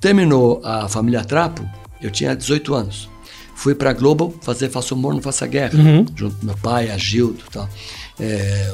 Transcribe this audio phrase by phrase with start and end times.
[0.00, 1.68] Terminou a família Trapo,
[2.00, 3.08] eu tinha 18 anos.
[3.54, 5.76] Fui pra Globo fazer Faça Humor, Não Faça Guerra.
[5.76, 6.06] Uhum.
[6.14, 7.68] Junto com meu pai, a Gildo tal.
[8.18, 8.72] É,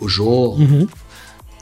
[0.00, 0.54] o, o Jô.
[0.54, 0.86] Uhum.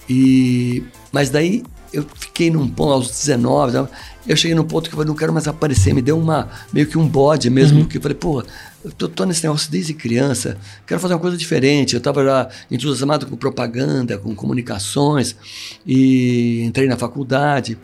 [0.08, 3.88] E, mas daí eu fiquei num ponto, aos 19, né?
[4.26, 5.94] eu cheguei num ponto que eu falei, não quero mais aparecer.
[5.94, 8.44] Me deu uma, meio que um bode mesmo, que eu falei, pô,
[8.84, 10.56] eu tô, tô nesse negócio desde criança,
[10.86, 11.94] quero fazer uma coisa diferente.
[11.94, 15.34] Eu estava já entusiasmado com propaganda, com comunicações,
[15.86, 17.78] e entrei na faculdade.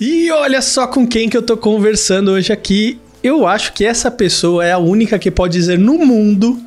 [0.00, 2.98] E olha só com quem que eu tô conversando hoje aqui.
[3.22, 6.60] Eu acho que essa pessoa é a única que pode dizer no mundo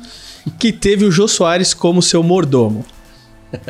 [0.58, 2.84] que teve o Jô Soares como seu mordomo.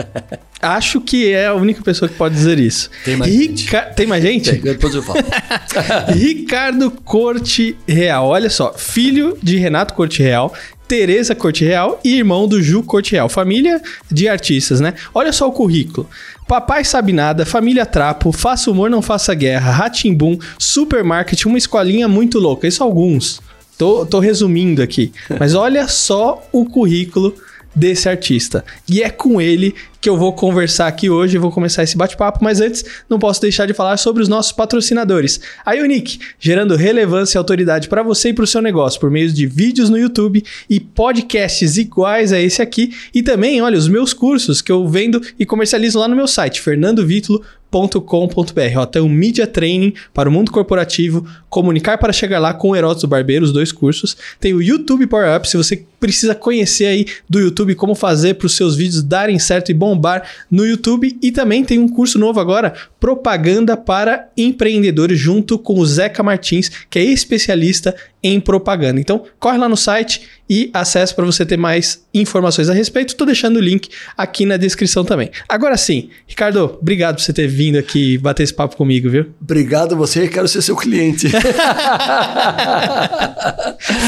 [0.62, 2.90] Acho que é a única pessoa que pode dizer isso.
[3.02, 3.82] Tem mais Rica...
[3.96, 4.50] Tem mais gente?
[4.50, 5.20] Tem, depois eu falo.
[6.12, 8.26] Ricardo Corte Real.
[8.26, 10.52] Olha só, filho de Renato Corte Real,
[10.86, 13.28] Tereza Corte Real e irmão do Ju Corte Real.
[13.28, 13.80] Família
[14.10, 14.94] de artistas, né?
[15.14, 16.06] Olha só o currículo.
[16.50, 22.40] Papai sabe nada, família Trapo, faça humor, não faça guerra, Ratimbum, supermarket, uma escolinha muito
[22.40, 22.66] louca.
[22.66, 23.40] Isso alguns.
[23.78, 25.12] Tô, tô resumindo aqui.
[25.38, 27.32] Mas olha só o currículo
[27.72, 28.64] desse artista.
[28.88, 32.60] E é com ele que eu vou conversar aqui hoje, vou começar esse bate-papo, mas
[32.60, 35.40] antes não posso deixar de falar sobre os nossos patrocinadores.
[35.64, 39.30] A Unique, gerando relevância e autoridade para você e para o seu negócio por meio
[39.30, 44.14] de vídeos no YouTube e podcasts iguais a esse aqui e também, olha, os meus
[44.14, 48.76] cursos que eu vendo e comercializo lá no meu site, fernandovitulo.com.br.
[48.76, 52.76] Ó, tem um Media Training para o mundo corporativo, comunicar para chegar lá com o
[52.76, 54.16] Herotos do Barbeiro, os dois cursos.
[54.38, 58.46] Tem o YouTube Power Up, se você precisa conhecer aí do YouTube como fazer para
[58.46, 61.16] os seus vídeos darem certo e bombar no YouTube.
[61.22, 66.70] E também tem um curso novo agora, Propaganda para Empreendedores, junto com o Zeca Martins,
[66.88, 69.00] que é especialista em propaganda.
[69.00, 73.10] Então, corre lá no site e acesse para você ter mais informações a respeito.
[73.10, 75.30] Estou deixando o link aqui na descrição também.
[75.48, 79.26] Agora sim, Ricardo, obrigado por você ter vindo aqui bater esse papo comigo, viu?
[79.40, 81.28] Obrigado você, quero ser seu cliente.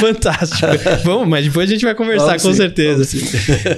[0.00, 0.66] Fantástico.
[1.04, 3.02] Vamos, mas depois a gente vai conversar, Vamos com sim, certeza.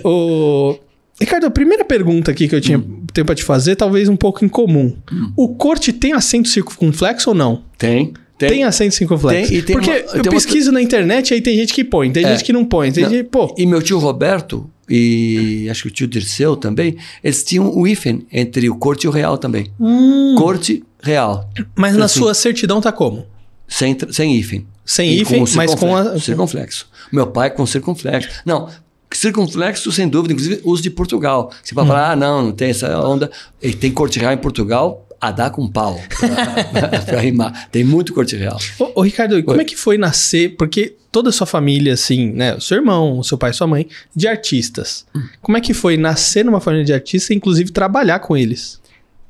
[0.03, 0.79] O...
[1.21, 3.05] Ricardo, a primeira pergunta aqui que eu tinha Hum.
[3.13, 4.97] tempo pra te fazer, talvez um pouco incomum.
[5.37, 7.63] O corte tem acento circunflexo ou não?
[7.79, 8.49] Tem, tem.
[8.49, 9.49] Tem, acento circunflexo.
[9.51, 11.73] Tem, e tem Porque uma- eu tem uma- pesquiso na internet e aí tem gente
[11.73, 12.31] que põe, tem É.
[12.31, 13.11] gente que não põe, tem Não.
[13.11, 17.73] gente, pô, E meu tio Roberto, e acho que o tio Dirceu também, eles tinham
[17.77, 19.71] o hífen entre o corte e o real também.
[19.79, 20.35] Hum.
[20.37, 21.49] Corte, real.
[21.77, 22.19] mas na assim.
[22.19, 23.25] sua certidão tá como?
[23.69, 24.67] Sem, sem hífen.
[24.85, 26.19] Sem hífen, mas com a...
[26.19, 26.87] Circunflexo.
[27.11, 28.29] Meu pai com circunflexo.
[28.45, 28.69] Não,
[29.17, 31.51] circunflexo sem dúvida, inclusive uso de Portugal.
[31.63, 31.77] Você Hum.
[31.77, 33.31] pode falar, ah, não, não tem essa onda.
[33.63, 37.69] E tem corte real em Portugal, a dar com pau, pra, pra rimar.
[37.71, 38.59] Tem muito corte real.
[38.79, 40.57] Ô, ô, Ricardo, e como é que foi nascer?
[40.57, 42.55] Porque toda a sua família, assim, né?
[42.57, 45.07] O seu irmão, o seu pai, sua mãe, de artistas.
[45.15, 45.23] Hum.
[45.41, 48.81] Como é que foi nascer numa família de artistas e, inclusive, trabalhar com eles?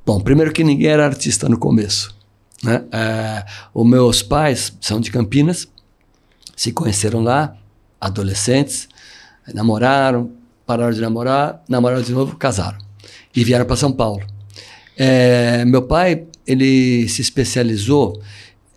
[0.04, 2.14] Bom, primeiro que ninguém era artista no começo.
[2.62, 2.82] Né?
[2.90, 5.68] É, os meus pais são de Campinas,
[6.56, 7.54] se conheceram lá,
[8.00, 8.88] adolescentes,
[9.52, 10.32] namoraram,
[10.66, 12.78] pararam de namorar, namoraram de novo, casaram
[13.34, 14.22] e vieram para São Paulo.
[14.96, 18.22] É, meu pai, ele se especializou.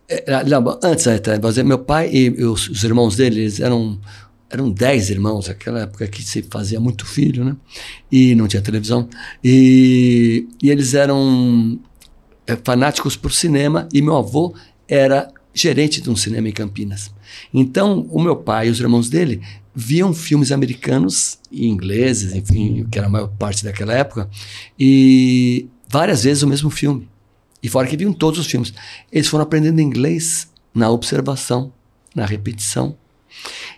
[0.09, 3.99] é, não, antes, até, dizer, meu pai e os, os irmãos dele, eles eram
[4.49, 7.55] eram dez irmãos, aquela época que se fazia muito filho, né?
[8.11, 9.09] E não tinha televisão.
[9.43, 11.77] E, e eles eram
[12.45, 14.55] é, fanáticos por cinema e meu avô
[14.87, 17.11] era gerente de um cinema em Campinas.
[17.53, 19.41] Então, o meu pai e os irmãos dele
[19.79, 24.27] viam filmes americanos e ingleses, enfim, que era a maior parte daquela época,
[24.77, 27.07] e várias vezes o mesmo filme.
[27.61, 28.73] E fora que viam todos os filmes.
[29.11, 31.71] Eles foram aprendendo inglês na observação,
[32.15, 32.97] na repetição.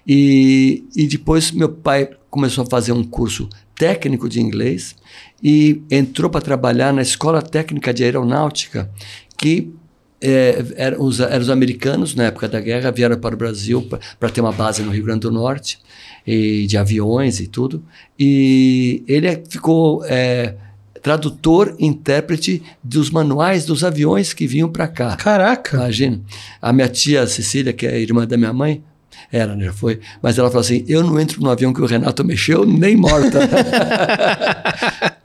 [0.07, 4.95] E, e depois meu pai começou a fazer um curso técnico de inglês
[5.43, 8.89] e entrou para trabalhar na Escola Técnica de Aeronáutica,
[9.37, 9.73] que
[10.21, 13.87] é, eram, os, eram os americanos, na época da guerra, vieram para o Brasil
[14.19, 15.79] para ter uma base no Rio Grande do Norte,
[16.25, 17.83] e, de aviões e tudo.
[18.17, 20.55] E ele ficou é,
[21.01, 25.15] tradutor, intérprete dos manuais dos aviões que vinham para cá.
[25.15, 25.77] Caraca!
[25.77, 26.21] Imagina.
[26.61, 28.83] A minha tia Cecília, que é irmã da minha mãe,
[29.31, 29.99] era, já foi.
[30.21, 33.39] Mas ela falou assim: eu não entro no avião que o Renato mexeu, nem morta.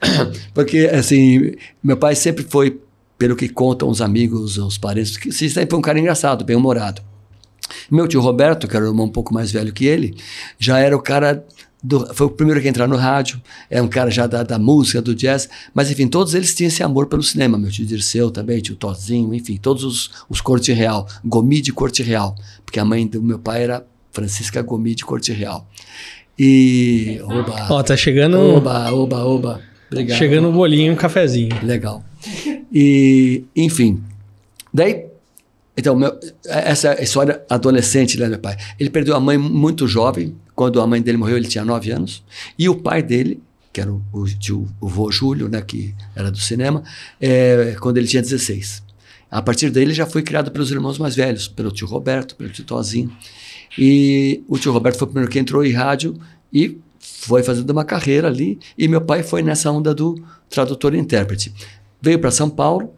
[0.52, 1.52] Porque, assim,
[1.82, 2.78] meu pai sempre foi,
[3.18, 7.02] pelo que contam os amigos, os parentes, que sempre foi um cara engraçado, bem-humorado.
[7.90, 10.16] Meu tio Roberto, que era o irmão um pouco mais velho que ele,
[10.58, 11.44] já era o cara.
[11.82, 15.02] Do, foi o primeiro que entrar no rádio, é um cara já da, da, música,
[15.02, 17.58] do jazz, mas enfim, todos eles tinham esse amor pelo cinema.
[17.58, 22.02] Meu tio Dirceu também, tio Tozinho, enfim, todos os, os corte real, Gomi de corte
[22.02, 22.34] real,
[22.64, 23.84] porque a mãe do meu pai era
[24.14, 25.66] Francisca Gomi de Corte Real.
[26.38, 27.20] E.
[27.24, 27.66] Oba!
[27.68, 28.38] Ó, tá chegando.
[28.38, 29.60] Oba, oba, oba.
[30.16, 31.56] Chegando um bolinho, um cafezinho.
[31.62, 32.04] Legal.
[32.72, 34.02] E, enfim.
[34.72, 35.06] Daí,
[35.76, 38.56] então, meu, essa história adolescente, né, meu pai?
[38.78, 40.34] Ele perdeu a mãe muito jovem.
[40.54, 42.22] Quando a mãe dele morreu, ele tinha 9 anos.
[42.58, 43.42] E o pai dele,
[43.72, 46.82] que era o, o tio, o vô Júlio, né, que era do cinema,
[47.20, 48.84] é, quando ele tinha 16.
[49.30, 52.50] A partir daí, ele já foi criado pelos irmãos mais velhos, pelo tio Roberto, pelo
[52.50, 53.10] tio Tozinho.
[53.76, 56.16] E o tio Roberto foi o primeiro que entrou em rádio
[56.52, 56.78] e
[57.26, 58.58] foi fazendo uma carreira ali.
[58.76, 60.14] E meu pai foi nessa onda do
[60.48, 61.52] tradutor e intérprete.
[62.00, 62.92] Veio para São Paulo,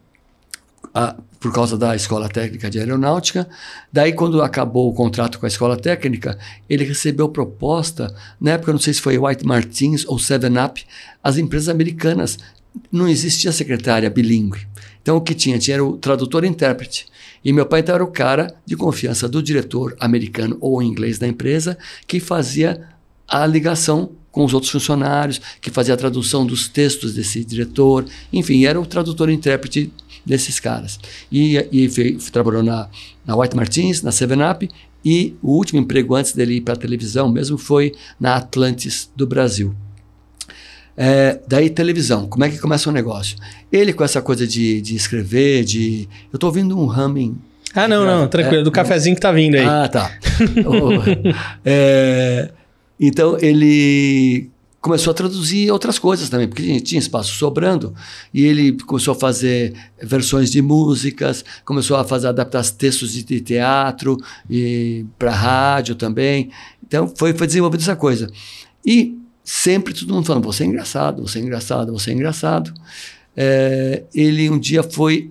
[0.92, 3.48] a, por causa da Escola Técnica de Aeronáutica.
[3.92, 6.38] Daí, quando acabou o contrato com a Escola Técnica,
[6.68, 10.84] ele recebeu proposta, na época, não sei se foi White Martins ou Seven Up,
[11.22, 12.38] as empresas americanas.
[12.90, 14.66] Não existia secretária bilíngue.
[15.00, 15.58] Então, o que tinha?
[15.58, 17.06] Tinha o tradutor e intérprete.
[17.44, 21.28] E meu pai então, era o cara de confiança do diretor americano ou inglês da
[21.28, 22.95] empresa que fazia
[23.28, 28.04] a ligação com os outros funcionários, que fazia a tradução dos textos desse diretor.
[28.30, 29.90] Enfim, era o tradutor e intérprete
[30.26, 31.00] desses caras.
[31.32, 32.88] E, e fez, trabalhou na,
[33.24, 34.68] na White Martins, na Seven Up,
[35.02, 39.26] e o último emprego antes dele ir para a televisão mesmo foi na Atlantis do
[39.26, 39.74] Brasil.
[40.96, 43.38] É, daí televisão, como é que começa o negócio?
[43.70, 46.08] Ele com essa coisa de, de escrever, de.
[46.32, 47.38] Eu estou ouvindo um humming.
[47.74, 49.64] Ah, não, não, tranquilo, é, do cafezinho que tá vindo aí.
[49.64, 50.10] Ah, tá.
[51.64, 52.50] é,
[52.98, 54.50] então ele
[54.86, 57.92] começou a traduzir outras coisas também, porque tinha espaço sobrando,
[58.32, 64.16] e ele começou a fazer versões de músicas, começou a fazer adaptar textos de, teatro
[64.48, 66.50] e para rádio também.
[66.86, 68.30] Então foi, foi desenvolvendo essa coisa.
[68.84, 72.72] E sempre todo mundo falando, você é engraçado, você é engraçado, você é engraçado.
[73.36, 75.30] É, ele um dia foi,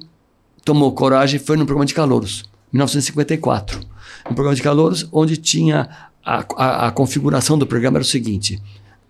[0.65, 3.79] tomou coragem e foi no programa de calouros, 1954.
[4.29, 5.87] Um programa de calouros onde tinha
[6.25, 8.61] a, a, a configuração do programa era o seguinte: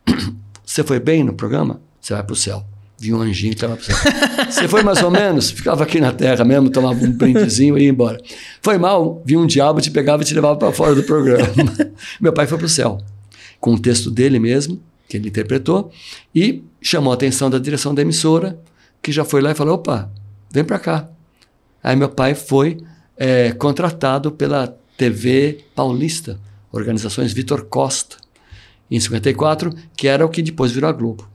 [0.65, 2.65] você foi bem no programa, você vai para o céu.
[2.97, 3.95] Vinha um anjinho que estava para o céu.
[4.49, 7.89] Você foi mais ou menos, ficava aqui na terra mesmo, tomava um brindezinho e ia
[7.89, 8.17] embora.
[8.61, 11.45] Foi mal, vinha um diabo, te pegava e te levava para fora do programa.
[12.21, 12.99] Meu pai foi para o céu,
[13.59, 15.91] com o texto dele mesmo, que ele interpretou,
[16.33, 18.57] e chamou a atenção da direção da emissora,
[19.01, 20.09] que já foi lá e falou: opa,
[20.49, 21.09] vem para cá.
[21.83, 22.77] Aí meu pai foi
[23.17, 26.39] é, contratado pela TV Paulista,
[26.75, 28.17] Organizações Vitor Costa,
[28.89, 31.27] em 54, que era o que depois virou a Globo.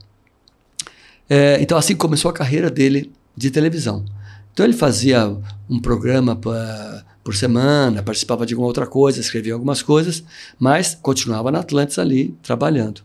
[1.29, 4.05] É, então assim começou a carreira dele de televisão.
[4.53, 5.37] Então ele fazia
[5.69, 10.23] um programa pra, por semana, participava de alguma outra coisa, escrevia algumas coisas,
[10.59, 13.01] mas continuava na Atlantis ali trabalhando.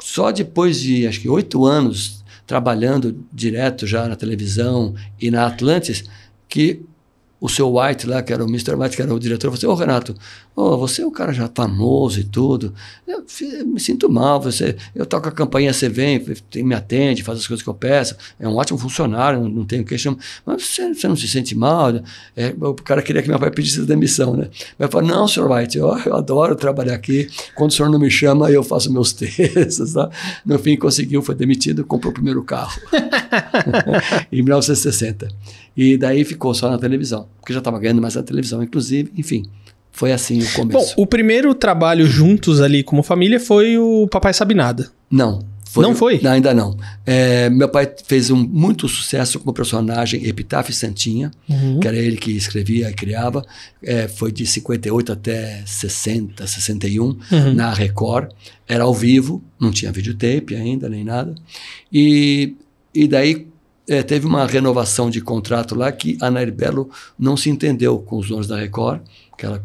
[0.00, 6.04] Só depois de, acho que oito anos trabalhando direto já na televisão e na Atlantis,
[6.48, 6.82] que
[7.40, 8.74] o seu White lá, que era o Mr.
[8.74, 10.14] White, que era o diretor, falou assim, ô Renato,
[10.56, 12.72] oh, você é um cara já famoso e tudo,
[13.06, 13.24] eu,
[13.66, 16.24] me sinto mal, você, eu toco a campanha, você vem,
[16.56, 19.84] me atende, faz as coisas que eu peço, é um ótimo funcionário, não, não tenho
[19.84, 20.16] questão,
[20.46, 21.92] mas você, você, não se sente mal?
[22.36, 24.48] É, o cara queria que meu pai pedisse demissão, né?
[24.78, 25.50] Mas eu falei, não, Sr.
[25.50, 29.12] White, eu, eu, adoro trabalhar aqui, quando o senhor não me chama, eu faço meus
[29.14, 30.08] textos, tá?
[30.44, 32.80] No fim, conseguiu, foi demitido, comprou o primeiro carro,
[34.30, 35.28] em 1960.
[35.76, 39.44] E daí ficou só na televisão, porque já estava ganhando mais na televisão, inclusive, enfim.
[39.94, 40.96] Foi assim o começo.
[40.96, 44.90] Bom, o primeiro trabalho juntos ali como família foi o Papai Sabe Nada.
[45.08, 45.38] Não.
[45.70, 46.20] Foi, não foi?
[46.20, 46.76] Não, ainda não.
[47.06, 51.78] É, meu pai fez um muito sucesso como personagem Epitáfio Santinha, uhum.
[51.78, 53.44] que era ele que escrevia e criava.
[53.82, 57.18] É, foi de 58 até 60, 61, uhum.
[57.54, 58.30] na Record.
[58.66, 61.36] Era ao vivo, não tinha videotape ainda, nem nada.
[61.92, 62.56] E,
[62.92, 63.46] e daí,
[63.88, 68.18] é, teve uma renovação de contrato lá que a Nair Belo não se entendeu com
[68.18, 69.02] os donos da Record,
[69.36, 69.62] que ela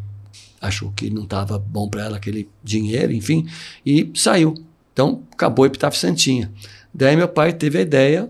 [0.62, 3.48] achou que não estava bom para ela aquele dinheiro, enfim,
[3.86, 4.54] e saiu.
[4.94, 6.52] Então, acabou o Epitáfio Santinha.
[6.94, 8.30] Daí meu pai teve a ideia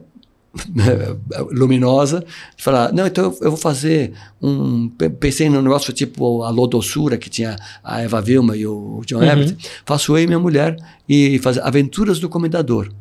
[1.52, 4.90] luminosa de falar, não, então eu vou fazer um...
[5.20, 9.58] Pensei num negócio tipo a Lodossura, que tinha a Eva Vilma e o John uhum.
[9.86, 10.76] Faço eu e minha mulher
[11.08, 12.92] e fazer Aventuras do Comendador.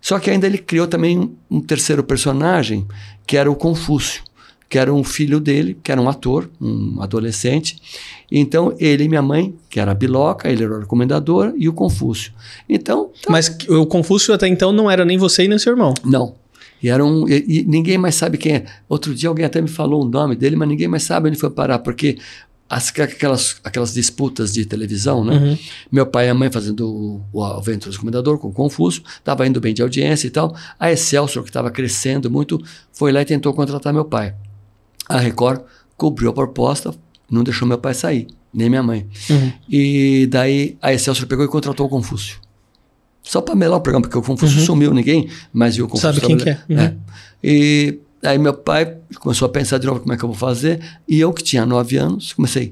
[0.00, 2.86] Só que ainda ele criou também um terceiro personagem,
[3.26, 4.22] que era o Confúcio,
[4.68, 7.80] que era um filho dele, que era um ator, um adolescente.
[8.30, 11.72] Então, ele e minha mãe, que era a Biloca, ele era o recomendador, e o
[11.72, 12.32] Confúcio.
[12.68, 13.10] Então.
[13.22, 13.30] Tá.
[13.30, 15.94] Mas o Confúcio até então não era nem você e nem seu irmão.
[16.04, 16.34] Não.
[16.82, 18.64] E, era um, e, e, ninguém mais sabe quem é.
[18.88, 21.50] Outro dia alguém até me falou o nome dele, mas ninguém mais sabe onde foi
[21.50, 22.18] parar, porque
[22.68, 25.36] as, aquelas, aquelas disputas de televisão, né?
[25.36, 25.58] Uhum.
[25.90, 29.60] Meu pai e a mãe fazendo o, o Aventuras Comendador com o Confúcio, estava indo
[29.60, 30.54] bem de audiência e tal.
[30.78, 34.34] A Excelsior, que estava crescendo muito, foi lá e tentou contratar meu pai.
[35.08, 35.62] A Record
[35.96, 36.94] cobriu a proposta,
[37.30, 38.26] não deixou meu pai sair.
[38.52, 39.06] nem minha mãe.
[39.28, 39.52] Uhum.
[39.68, 42.38] E daí a Excelsior pegou e contratou o Confúcio.
[43.22, 46.08] Só para melar o programa, porque o Confúcio sumiu, ninguém mais viu o Confúcio.
[46.08, 46.14] Uhum.
[46.14, 46.54] Sabe quem que é.
[46.54, 46.90] trabalhar.
[46.90, 46.96] É.
[47.44, 50.80] E aí meu pai começou a pensar de novo como é que eu vou fazer.
[51.06, 52.70] E eu, que tinha nove anos, comecei.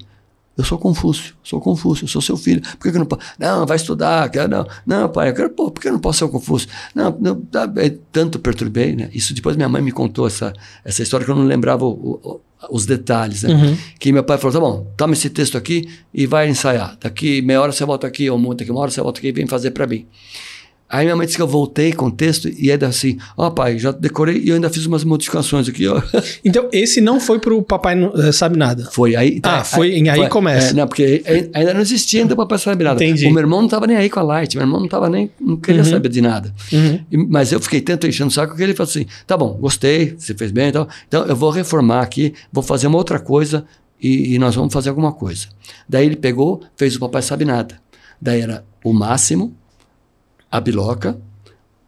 [0.56, 2.60] Eu sou Confúcio, sou Confúcio, sou seu filho.
[2.60, 3.22] Por que, que eu não posso?
[3.38, 4.66] Não, vai estudar, quero, não.
[4.86, 6.68] Não, pai, eu quero, pô, por que eu não posso ser o Confúcio?
[6.94, 9.10] Não, não tá, é, tanto perturbei, né?
[9.12, 10.52] Isso depois minha mãe me contou essa,
[10.84, 13.52] essa história que eu não lembrava o- o- os detalhes, né?
[13.52, 13.76] Uhum.
[13.98, 16.96] Que meu pai falou: tá bom, toma esse texto aqui e vai ensaiar.
[17.00, 19.32] Daqui meia hora você volta aqui, ou muito daqui uma hora você volta aqui e
[19.32, 20.06] vem fazer para mim.
[20.94, 23.78] Aí minha mãe disse que eu voltei com o texto e ainda assim, ó pai,
[23.78, 26.00] já decorei e eu ainda fiz umas modificações aqui, ó.
[26.44, 28.84] Então, esse não foi pro Papai Não eh, Sabe Nada.
[28.92, 29.40] Foi aí.
[29.42, 30.70] Ah, foi- aí começa.
[30.70, 33.02] É, não, porque aí- ainda não existia ainda Papai Sabe Nada.
[33.02, 33.26] Entendi.
[33.26, 35.30] O meu irmão não estava nem aí com a Light, meu irmão não estava nem,
[35.40, 35.90] não queria Uhum.
[35.90, 36.54] saber de nada.
[36.72, 37.00] Uhum.
[37.10, 40.14] E- Mas eu fiquei tanto enchendo o saco que ele falou assim: tá bom, gostei,
[40.16, 40.88] você fez bem e tal.
[41.08, 43.64] Então eu vou reformar aqui, vou fazer uma outra coisa
[44.00, 45.46] e, e nós vamos fazer alguma coisa.
[45.88, 47.76] Daí ele pegou, fez o Papai Sabe Nada.
[48.20, 49.54] Daí era o Máximo,
[50.56, 51.18] a Biloca,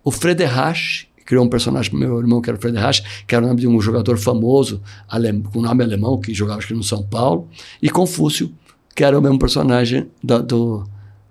[0.02, 3.48] o Frederich, criou um personagem pro meu irmão que era o Frederich, que era o
[3.48, 4.80] nome de um jogador famoso,
[5.52, 7.48] com nome alemão, que jogava acho que no São Paulo,
[7.82, 8.52] e Confúcio,
[8.94, 10.84] que era o mesmo personagem da- do,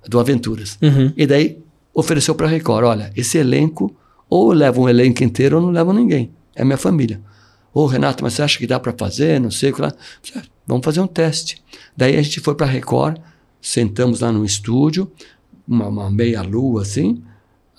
[0.07, 0.77] do Aventuras.
[0.81, 1.11] Uhum.
[1.15, 1.57] E daí
[1.93, 3.95] ofereceu para a Record: olha, esse elenco,
[4.29, 6.31] ou leva um elenco inteiro ou não leva ninguém.
[6.55, 7.19] É minha família.
[7.73, 9.39] Ô, Renato, mas você acha que dá para fazer?
[9.41, 9.93] Não sei o que lá.
[10.35, 11.61] "Ah, Vamos fazer um teste.
[11.95, 13.17] Daí a gente foi para a Record,
[13.61, 15.11] sentamos lá no estúdio,
[15.67, 17.23] uma, uma meia-lua assim,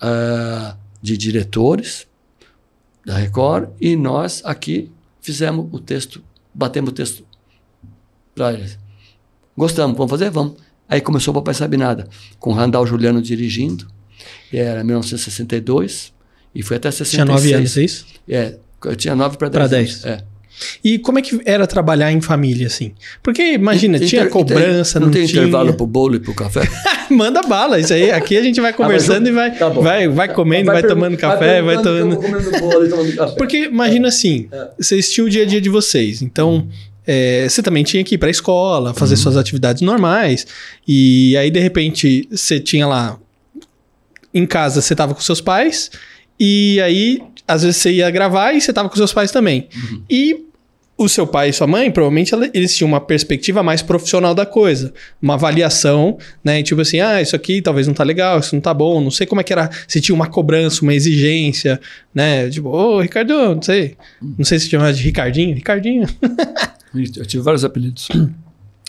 [0.01, 2.07] ah, de diretores
[3.05, 4.91] da Record, e nós aqui
[5.21, 6.21] fizemos o texto,
[6.53, 7.25] batemos o texto
[8.35, 8.77] para eles.
[9.55, 10.29] Gostamos, vamos fazer?
[10.29, 10.55] Vamos.
[10.87, 12.07] Aí começou o Papai Sabe Nada,
[12.39, 13.87] com Randall Juliano dirigindo.
[14.51, 16.13] Era 1962
[16.53, 17.09] e foi até 66.
[17.09, 18.05] Tinha nove anos, é isso?
[18.27, 19.59] É, eu tinha 9 para 10.
[19.59, 20.05] Pra 10.
[20.05, 20.23] É.
[20.83, 22.91] E como é que era trabalhar em família, assim?
[23.21, 25.41] Porque, imagina, tinha Inter- cobrança, não, não, tem tinha...
[25.43, 26.61] intervalo pro bolo e pro café?
[27.09, 28.11] Manda bala, isso aí.
[28.11, 31.61] Aqui a gente vai conversando e vai, Tá vai, vai comendo, vai, pergun- tomando café,
[31.61, 32.41] vai, perguntando tomando...
[32.41, 33.35] eu comendo bolo e tomando café.
[33.35, 34.67] Porque imagina assim, É.
[34.79, 36.67] vocês tinham o dia a dia de vocês, então
[37.05, 39.21] é, você também tinha que ir pra escola, fazer Uhum.
[39.21, 40.45] suas atividades normais,
[40.87, 43.17] e aí de repente você tinha lá
[44.33, 45.89] em casa você tava com seus pais,
[46.39, 49.69] e aí às vezes você ia gravar e você tava com seus pais também.
[49.73, 50.01] Uhum.
[50.09, 50.45] E
[50.97, 54.91] o seu pai e sua mãe, provavelmente eles tinham uma perspectiva mais profissional da coisa,
[55.21, 56.63] uma avaliação, né?
[56.63, 59.27] Tipo assim, ah, isso aqui talvez não tá legal, isso não tá bom, não sei
[59.27, 61.79] como é que era, se tinha uma cobrança, uma exigência,
[62.13, 62.49] né?
[62.49, 66.07] Tipo, ô, Ricardo, não sei, não sei se chamava de Ricardinho, Ricardinho.
[67.15, 68.07] Eu tive vários apelidos.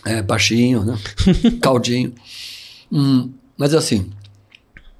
[0.07, 0.99] É, baixinho, né?
[1.61, 2.15] Caldinho.
[2.91, 4.09] Hum, mas assim,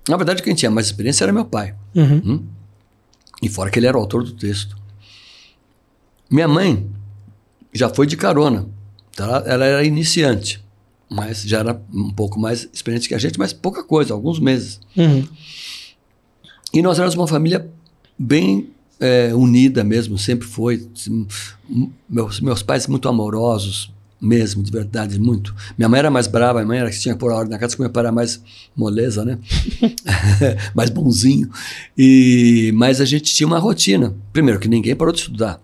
[0.07, 1.75] na verdade quem tinha mais experiência era meu pai.
[1.95, 2.23] Uhum.
[2.25, 2.47] Hum?
[3.41, 4.77] E fora que ele era o autor do texto.
[6.31, 6.87] Minha mãe
[7.73, 8.67] já foi de carona.
[9.17, 9.43] Tá?
[9.47, 10.63] Ela era iniciante,
[11.11, 14.81] mas já era um pouco mais experiente que a gente, mas pouca coisa, alguns meses.
[14.97, 15.27] Uhum.
[16.73, 17.69] E nós éramos uma família
[18.19, 18.69] bem
[19.01, 20.87] é, unida mesmo, sempre foi.
[20.95, 21.27] Sim,
[21.69, 25.55] m- Meus, meus pais muito amorosos, mesmo, de verdade, muito.
[25.77, 27.59] Minha mãe era mais brava, minha mãe era que tinha que pôr a ordem na
[27.59, 28.43] casa, meu pai era mais
[28.77, 29.39] moleza, né?
[30.75, 31.49] mais bonzinho.
[31.97, 34.15] E, mas a gente tinha uma rotina.
[34.33, 35.61] Primeiro, que ninguém parou de estudar.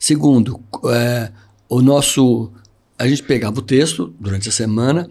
[0.00, 1.30] Segundo, é,
[1.68, 2.50] o nosso.
[2.98, 5.06] A gente pegava o texto durante a semana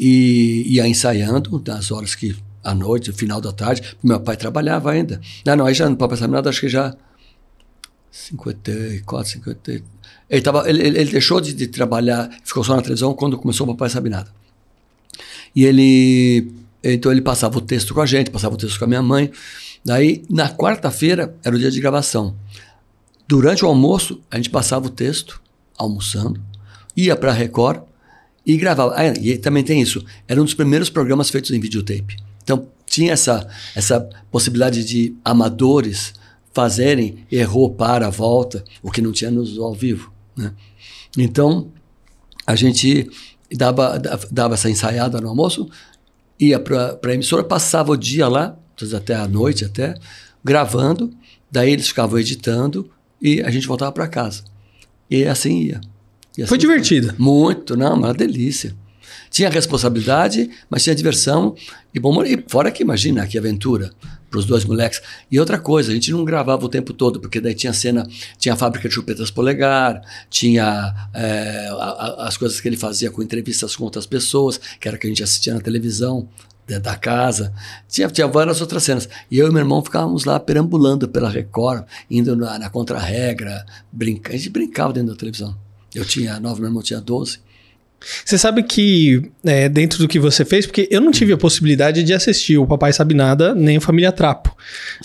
[0.00, 2.34] e ia ensaiando nas horas que
[2.64, 3.82] à noite, final da tarde.
[4.02, 5.20] Meu pai trabalhava ainda.
[5.44, 6.96] Não, não, aí já no Papai Sabe Nada, acho que já
[8.10, 9.82] 54, 50.
[10.30, 13.70] Ele, tava, ele ele deixou de, de trabalhar, ficou só na televisão quando começou o
[13.70, 14.30] Papai Sabe Nada.
[15.54, 16.50] E ele.
[16.82, 19.30] Então ele passava o texto com a gente, passava o texto com a minha mãe.
[19.84, 22.34] Daí, na quarta-feira, era o dia de gravação.
[23.28, 25.38] Durante o almoço, a gente passava o texto,
[25.76, 26.40] almoçando,
[26.96, 27.82] ia para a Record
[28.44, 28.94] e gravava.
[28.96, 30.02] Ah, e também tem isso.
[30.26, 32.16] Era um dos primeiros programas feitos em videotape.
[32.42, 36.14] Então, tinha essa, essa possibilidade de amadores
[36.54, 40.10] fazerem errou, para, volta, o que não tinha nos ao vivo.
[40.34, 40.54] Né?
[41.18, 41.70] Então,
[42.46, 43.10] a gente
[43.52, 45.68] dava, dava essa ensaiada no almoço,
[46.40, 48.56] ia para a emissora, passava o dia lá,
[48.96, 49.94] até a noite até,
[50.42, 51.12] gravando,
[51.50, 54.42] daí eles ficavam editando e a gente voltava para casa.
[55.10, 55.80] E assim ia.
[56.36, 57.14] E assim Foi divertida.
[57.18, 58.74] Muito, não, uma delícia.
[59.30, 61.54] Tinha responsabilidade, mas tinha diversão
[61.94, 62.22] e bom.
[62.24, 63.90] E fora que imagina que aventura
[64.30, 65.00] para os dois moleques.
[65.30, 68.06] E outra coisa, a gente não gravava o tempo todo, porque daí tinha cena,
[68.38, 73.10] tinha a fábrica de chupetas polegar, tinha é, a- a- as coisas que ele fazia
[73.10, 76.28] com entrevistas com outras pessoas, que era que a gente assistia na televisão
[76.68, 77.52] dentro da casa.
[77.88, 79.08] Tinha, tinha várias outras cenas.
[79.30, 84.36] E eu e meu irmão ficávamos lá perambulando pela Record, indo na, na contra-regra, brincando.
[84.36, 85.56] A gente brincava dentro da televisão.
[85.94, 87.40] Eu tinha nove, meu irmão tinha 12.
[88.24, 92.04] Você sabe que, é, dentro do que você fez, porque eu não tive a possibilidade
[92.04, 94.54] de assistir o Papai Sabe Nada, nem o Família Trapo.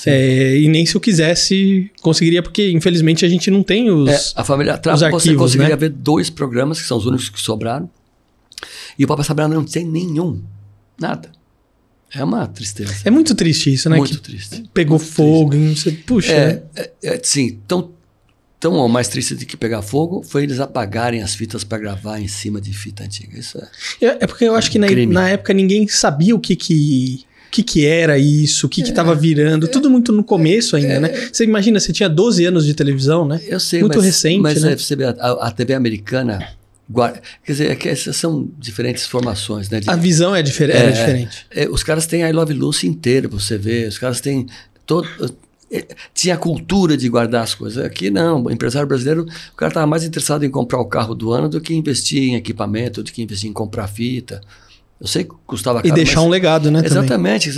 [0.05, 4.09] É, e nem se eu quisesse, conseguiria, porque infelizmente a gente não tem os.
[4.09, 5.79] É, a família Trapo, os você arquivos, conseguiria né?
[5.79, 7.89] ver dois programas, que são os únicos que sobraram.
[8.99, 10.43] E o Papai Sabe Nada não tem nenhum.
[10.99, 11.31] Nada.
[12.15, 12.93] É uma tristeza.
[13.03, 13.97] É muito triste isso, né?
[13.97, 14.63] Muito que triste.
[14.73, 16.31] pegou Muito fogo, e não sei- puxa.
[16.31, 17.91] É, é, é, sim, tão,
[18.59, 22.27] tão mais triste do que pegar fogo foi eles apagarem as fitas para gravar em
[22.27, 23.39] cima de fita antiga.
[23.39, 24.05] Isso é.
[24.05, 27.51] É, é porque eu acho que na, na época ninguém sabia o que que, o
[27.51, 31.09] que, que era isso, o que, que tava virando, tudo muito no começo ainda, né?
[31.31, 33.41] Você imagina, você tinha 12 anos de televisão, né?
[33.47, 34.73] Eu sei, Muito mas, recente, mas né?
[34.73, 36.47] é, você a, a TV americana.
[36.89, 39.79] Guarda- quer dizer, é que essas são diferentes formações, né?
[39.79, 41.45] De- A visão é, difer era diferente.
[41.51, 43.87] é, os caras têm a I Love Lucy inteira pra você ver.
[43.87, 44.47] Os caras têm.
[44.85, 45.07] Todo,
[45.71, 47.83] é, tinha a cultura de guardar as coisas.
[47.83, 48.43] Aqui não.
[48.43, 51.59] O empresário brasileiro, o cara estava mais interessado em comprar o carro do ano do
[51.61, 54.41] que investir em equipamento, do que investir em comprar fita.
[55.03, 56.81] Eu sei que custava E caro, deixar mas- um legado, né?
[56.85, 57.49] Exatamente.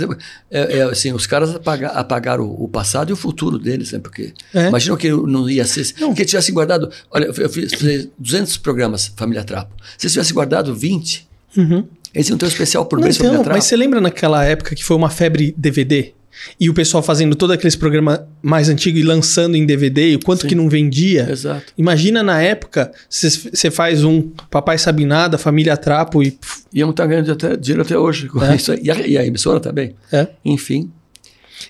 [0.50, 4.00] É, é, assim, os caras apaga- apagaram o, passado e o futuro deles, né?
[4.00, 4.66] Porque É.
[4.66, 5.94] imagina que não ia ser.
[6.00, 6.12] Não.
[6.12, 6.90] Que tivesse guardado.
[7.08, 9.72] Olha, eu fiz, fiz 200 programas Família Trapo.
[9.96, 11.24] Se tivesse guardado 20,
[11.56, 11.86] Uhum.
[12.12, 13.56] eles iam ter um especial por Não, mês Família então, Trapo.
[13.56, 16.14] mas você lembra naquela época que foi uma febre DVD?
[16.60, 20.20] E o pessoal fazendo todo aqueles programas mais antigos e lançando em DVD, e o
[20.20, 20.48] quanto Sim.
[20.48, 21.28] que não vendia?
[21.30, 21.72] Exato.
[21.76, 26.30] Imagina na época, você faz um Papai Sabe Nada, Família Trapo e.
[26.32, 28.54] pff, Iam estar ganhando até, dinheiro até hoje com É.
[28.56, 28.74] isso.
[28.82, 29.94] E a, e a emissora também.
[30.12, 30.28] É.
[30.44, 30.90] Enfim.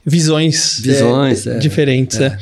[0.04, 1.58] Visões, Visões, é, é.
[1.58, 2.20] diferentes.
[2.20, 2.38] É.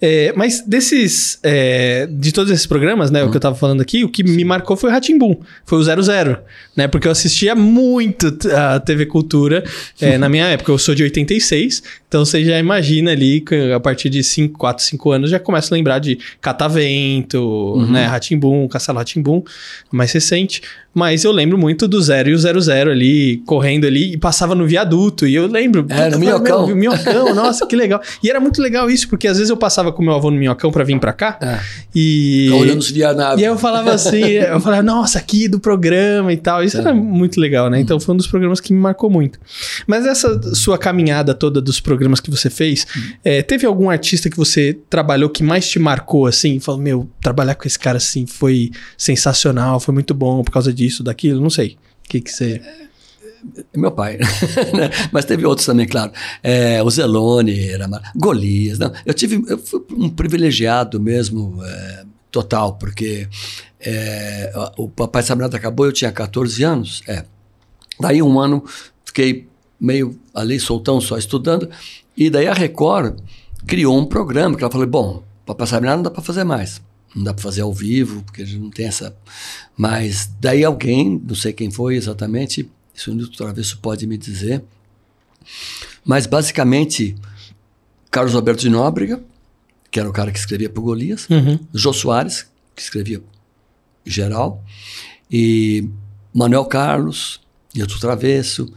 [0.00, 4.04] É, mas desses, é, de todos esses programas, né, o que eu tava falando aqui,
[4.04, 6.38] o que me marcou foi o Ratimbum, foi o 00,
[6.76, 9.64] né, porque eu assistia muito a TV Cultura
[10.00, 14.08] é, na minha época, eu sou de 86, então você já imagina ali, a partir
[14.08, 19.42] de 5, 4, 5 anos, já começa a lembrar de Catavento, né, Ratimbum, Castelo Ratimbum,
[19.90, 20.62] mais recente,
[20.94, 24.66] mas eu lembro muito do 0 e o 00 ali, correndo ali, e passava no
[24.66, 25.86] viaduto, e eu lembro...
[25.90, 26.66] É, no Minhocão.
[26.68, 28.00] "Meu, minhocão, nossa, que legal.
[28.22, 30.70] E era muito legal isso, porque às vezes eu passava com meu avô no minhocão
[30.70, 31.38] pra vir pra cá.
[31.40, 31.58] É.
[31.94, 32.48] E.
[32.50, 33.40] Tá olhando os vianáveis.
[33.40, 36.62] E aí eu falava assim, eu falava, nossa, aqui do programa e tal.
[36.62, 37.80] Isso era muito legal, né?
[37.80, 39.38] Então foi um dos programas que me marcou muito.
[39.86, 42.86] Mas essa sua caminhada toda dos programas que você fez,
[43.24, 46.60] eh, teve algum artista que você trabalhou que mais te marcou, assim?
[46.60, 51.02] Falou, meu, trabalhar com esse cara assim foi sensacional, foi muito bom por causa disso,
[51.02, 51.76] daquilo, não sei.
[52.04, 52.60] O que que você.
[53.76, 54.18] Meu pai.
[54.74, 54.90] né?
[55.12, 56.12] Mas teve outros também, claro.
[56.42, 58.12] É, o Zelone, era mar...
[58.16, 58.78] Golias.
[58.78, 58.92] Não.
[59.04, 63.28] Eu tive eu fui um privilegiado mesmo, é, total, porque
[63.80, 67.02] é, o Papai Sabe Nada acabou, eu tinha 14 anos.
[67.06, 67.24] É.
[68.00, 68.64] Daí um ano
[69.04, 69.48] fiquei
[69.80, 71.68] meio ali soltão, só estudando.
[72.16, 73.18] E daí a Record
[73.66, 76.80] criou um programa que ela falou: bom, Papai Sabe Nada não dá para fazer mais.
[77.14, 79.16] Não dá para fazer ao vivo, porque a gente não tem essa.
[79.76, 84.62] Mas daí alguém, não sei quem foi exatamente, isso o Nilton Travesso pode me dizer.
[86.04, 87.14] Mas basicamente,
[88.10, 89.22] Carlos Alberto de Nóbrega,
[89.90, 91.58] que era o cara que escrevia para Golias, Uhum.
[91.72, 93.22] Jô Soares, que escrevia
[94.04, 94.64] geral,
[95.30, 95.88] e
[96.34, 97.40] Manuel Carlos,
[97.74, 98.72] Nilton Travesso,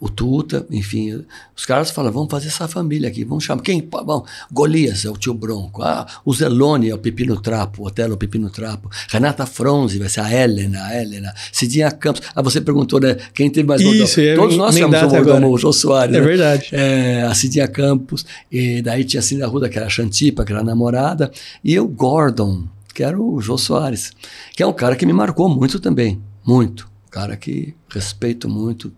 [0.00, 1.24] o Tuta, enfim,
[1.56, 3.80] os caras falam, vamos fazer essa família aqui, vamos chamar, quem?
[3.82, 8.12] Bom, Golias é o tio Bronco, ah, o Zelone é o Pepino Trapo, o Otelo
[8.12, 12.40] é o Pepino Trapo, Renata Fronzi vai ser a Helena, a Helena, Cidinha Campos, ah,
[12.42, 15.46] você perguntou, né, quem teve mais Isso, ia Todos nós temos o agora.
[15.46, 16.24] o Jô Soares, É né?
[16.26, 16.68] verdade.
[16.72, 20.52] É, a Cidinha Campos, e daí tinha a Cida Ruda, que era a Xantipa, que
[20.52, 21.30] era a namorada,
[21.64, 24.12] e o Gordon, que era o Jô Soares,
[24.54, 26.88] que é um cara que me marcou muito também, muito.
[27.06, 28.92] Um cara que respeito muito,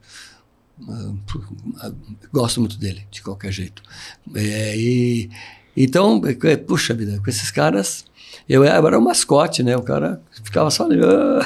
[2.32, 3.82] gosto muito dele, de qualquer jeito.
[4.34, 5.30] É, e,
[5.76, 8.04] então, é, puxa vida, com esses caras,
[8.48, 9.76] eu era o mascote, né?
[9.76, 11.00] O cara ficava só ali.
[11.02, 11.40] ah.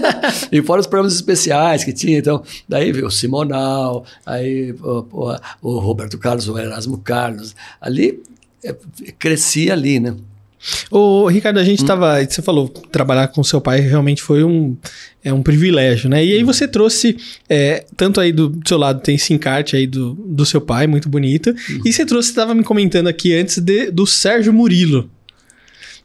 [0.52, 5.36] e fora os programas especiais que tinha, então, daí veio o Simonal, aí o, o-
[5.62, 8.22] o Roberto Carlos, o Erasmo Carlos, ali,
[8.62, 8.74] é,
[9.18, 10.14] cresci ali, né?
[10.90, 11.64] Ô, Ricardo, a Hum.
[11.64, 12.22] gente tava.
[12.24, 14.76] Você falou, trabalhar com seu pai realmente foi um,
[15.24, 16.24] é um privilégio, né?
[16.24, 17.16] E aí você trouxe,
[17.48, 21.08] é, tanto aí do seu lado tem esse encarte aí do, do seu pai, muito
[21.08, 21.50] bonito.
[21.50, 21.80] Hum.
[21.84, 25.10] E você trouxe, você tava me comentando aqui antes de- do Sérgio Murilo.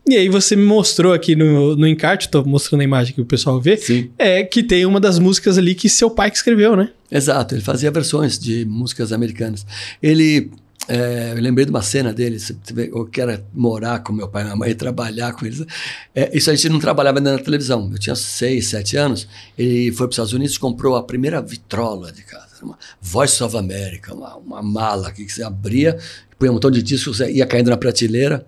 [0.07, 3.25] E aí você me mostrou aqui no, no encarte, tô mostrando a imagem que o
[3.25, 4.11] pessoal vê, Sim.
[4.19, 6.91] é que tem uma das músicas ali que seu pai que escreveu, né?
[7.11, 9.65] Exato, ele fazia versões de músicas americanas.
[10.03, 10.51] Ele,
[10.87, 14.43] é, eu lembrei de uma cena dele, você vê, eu quero morar com meu pai
[14.43, 15.65] e minha mãe, trabalhar com eles.
[16.13, 17.89] É, isso a gente não trabalhava ainda na televisão.
[17.91, 19.27] Eu tinha seis, sete anos.
[19.57, 23.57] Ele foi para os Estados Unidos comprou a primeira vitrola de casa, uma Voice of
[23.57, 25.97] America, uma, uma mala que você abria,
[26.37, 28.45] punha um montão de discos, ia caindo na prateleira.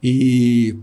[0.00, 0.76] E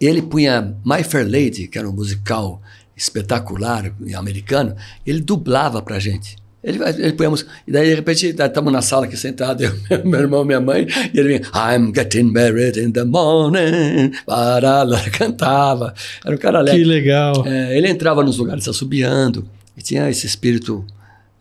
[0.00, 2.62] ele punha My Fair Lady, que era um musical
[2.96, 6.36] espetacular americano, ele dublava pra gente.
[6.66, 7.48] Ele, ele põe a música.
[7.64, 9.72] E daí, de repente, estamos na sala aqui sentado, eu,
[10.04, 14.10] meu irmão, minha mãe, e ele vem, I'm getting married in the morning.
[14.26, 15.94] Parala, cantava.
[16.24, 16.82] Era um cara alegre.
[16.82, 17.46] Que legal.
[17.46, 20.84] É, ele entrava nos lugares assobiando, e tinha esse espírito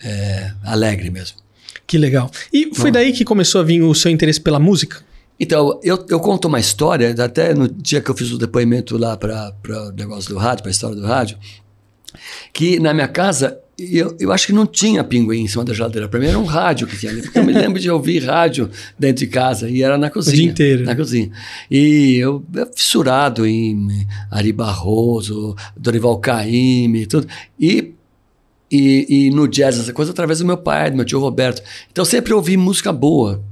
[0.04, 1.38] é, alegre mesmo.
[1.88, 2.30] Que legal.
[2.54, 5.04] E foi daí que começou a vir o seu interesse pela música?
[5.40, 9.18] Então, eu, eu conto uma história, até no dia que eu fiz o depoimento lá
[9.18, 9.52] para
[9.88, 11.38] o negócio do rádio, para a história do rádio,
[12.54, 16.08] que na minha casa, eu, eu acho que não tinha pinguim em cima da geladeira.
[16.08, 18.70] Para mim era um rádio que tinha ali, porque eu me lembro de ouvir rádio
[18.98, 20.34] dentro de casa e era na cozinha.
[20.34, 20.84] O dia inteiro.
[20.86, 21.30] Na cozinha.
[21.70, 27.28] E eu, eu fissurado em Ari Barroso, Dorival Caymmi, tudo.
[27.60, 27.94] E
[28.72, 31.62] e, e, no jazz, essa coisa, através do meu pai, do meu tio Roberto.
[31.92, 33.44] Então sempre ouvi música boa.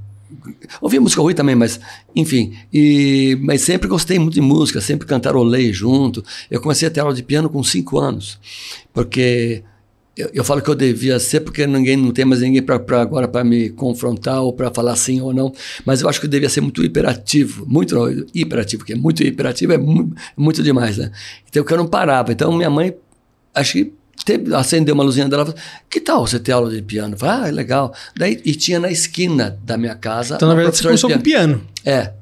[0.81, 1.79] Ouvi música ruim também, mas
[2.15, 2.53] enfim.
[2.73, 6.25] E, mas sempre gostei muito de música, sempre cantarolei junto.
[6.49, 8.39] Eu comecei a ter aula de piano com cinco anos,
[8.91, 9.63] porque
[10.15, 13.27] eu, eu falo que eu devia ser, porque ninguém não tem mais ninguém para agora
[13.27, 15.51] para me confrontar ou para falar sim ou não.
[15.85, 19.73] Mas eu acho que eu devia ser muito hiperativo, muito não, hiperativo, porque muito hiperativo
[19.73, 21.11] é muito, muito demais, né?
[21.49, 22.31] Então eu não parava.
[22.31, 22.95] Então minha mãe,
[23.53, 23.93] acho que
[24.25, 27.15] Teve, acendeu uma luzinha dela, falou, que tal você ter aula de piano?
[27.15, 27.93] Eu falei, ah, é legal.
[28.15, 30.35] Daí, e tinha na esquina da minha casa.
[30.35, 31.61] Então, na verdade, você começou com piano.
[31.83, 32.13] É.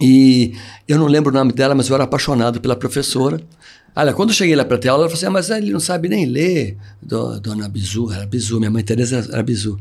[0.00, 0.54] E
[0.86, 3.40] eu não lembro o nome dela, mas eu era apaixonado pela professora.
[3.96, 5.78] Olha, quando eu cheguei lá para ter aula, ela falou assim: ah, mas ele não
[5.78, 6.76] sabe nem ler.
[7.00, 9.78] Dona Bizu, era Bizu, minha mãe Teresa era Bizu.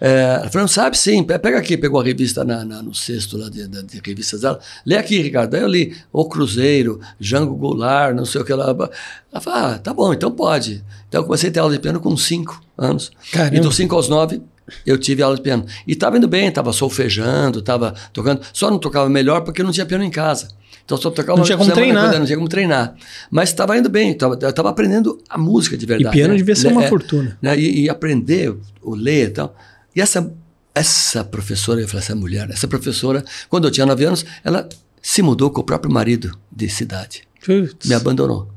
[0.00, 1.76] É, ela falou: não sabe sim, pega aqui.
[1.76, 4.60] Pegou a revista na, na, no cesto lá de, de, de, revistas dela.
[4.84, 5.54] Lê aqui, Ricardo.
[5.54, 8.66] Aí eu li O Cruzeiro, Jango Goulart, não sei o que lá.
[8.66, 10.84] Ela falou: ah, tá bom, então pode.
[11.08, 13.10] Então eu comecei a ter aula de piano com 5 anos.
[13.32, 13.56] Caramba.
[13.56, 14.40] E dos 5 aos 9
[14.84, 15.66] eu tive aula de piano.
[15.86, 18.42] E estava indo bem, estava solfejando, estava tocando.
[18.52, 20.48] Só não tocava melhor porque não tinha piano em casa.
[20.86, 22.04] Então só tocava não tinha como treinar.
[22.04, 22.94] Coisa, não tinha como treinar.
[23.28, 26.16] Mas estava indo bem, tava, eu estava aprendendo a música de verdade.
[26.16, 26.38] E piano né?
[26.38, 27.36] devia ser uma é, fortuna.
[27.42, 27.58] Né?
[27.58, 29.56] E, e, aprender, o ler e tal.
[29.96, 30.32] E essa,
[30.72, 34.68] essa professora, eu falei, essa mulher, essa professora, quando eu tinha 9 anos, ela
[35.02, 37.24] se mudou com o próprio marido de cidade.
[37.44, 37.88] Putz.
[37.88, 38.48] Me abandonou.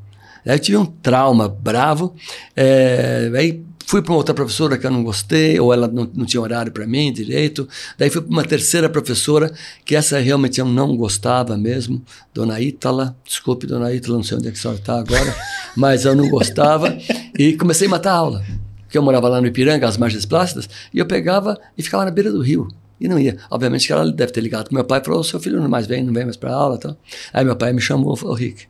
[0.45, 2.15] Aí eu tive um trauma bravo.
[2.55, 6.23] É, aí Fui para uma outra professora que eu não gostei, ou ela não, não
[6.23, 7.67] tinha horário para mim direito.
[7.97, 9.51] Daí fui para uma terceira professora,
[9.83, 11.99] que essa realmente eu não gostava mesmo,
[12.31, 13.17] Dona Ítala.
[13.25, 15.35] Desculpe, Dona Ítala, não sei onde é que a senhora está agora,
[15.75, 16.95] mas eu não gostava.
[17.35, 18.45] E comecei a matar a aula.
[18.83, 22.11] Porque eu morava lá no Ipiranga, às margens plácidas, e eu pegava e ficava na
[22.11, 22.67] beira do rio.
[23.01, 23.37] E não ia.
[23.49, 25.87] Obviamente que ela deve ter ligado para meu pai e falou: seu filho não mais
[25.87, 26.77] vem, não vem mais para aula.
[26.77, 26.95] Tal.
[27.33, 28.67] Aí meu pai me chamou, falou: Rick,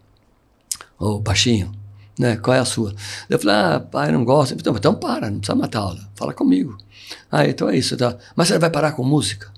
[0.98, 1.74] ô baixinho,
[2.20, 2.36] né?
[2.36, 2.94] Qual é a sua?
[3.30, 4.54] Eu falei, ah, pai, não gosto.
[4.54, 6.10] Então, então para, não precisa matar a aula.
[6.16, 6.78] Fala comigo.
[7.32, 7.96] Ah, então é isso.
[7.96, 8.18] Tá.
[8.36, 9.50] Mas você vai parar com música?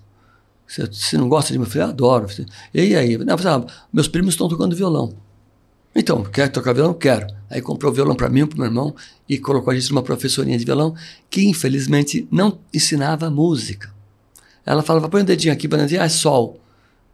[0.67, 1.65] Você, você não gosta de mim?
[1.65, 2.27] Eu falei, adoro.
[2.71, 3.17] E aí?
[3.17, 5.15] Não, falei, ah, meus primos estão tocando violão.
[5.95, 6.93] Então, quer tocar violão?
[6.93, 7.25] Quero.
[7.49, 8.95] Aí comprou violão para mim para meu irmão
[9.27, 10.95] e colocou a gente numa professorinha de violão
[11.31, 13.91] que, infelizmente, não ensinava música.
[14.63, 16.59] Ela falava, põe um dedinho aqui, dizer, ah, é sol.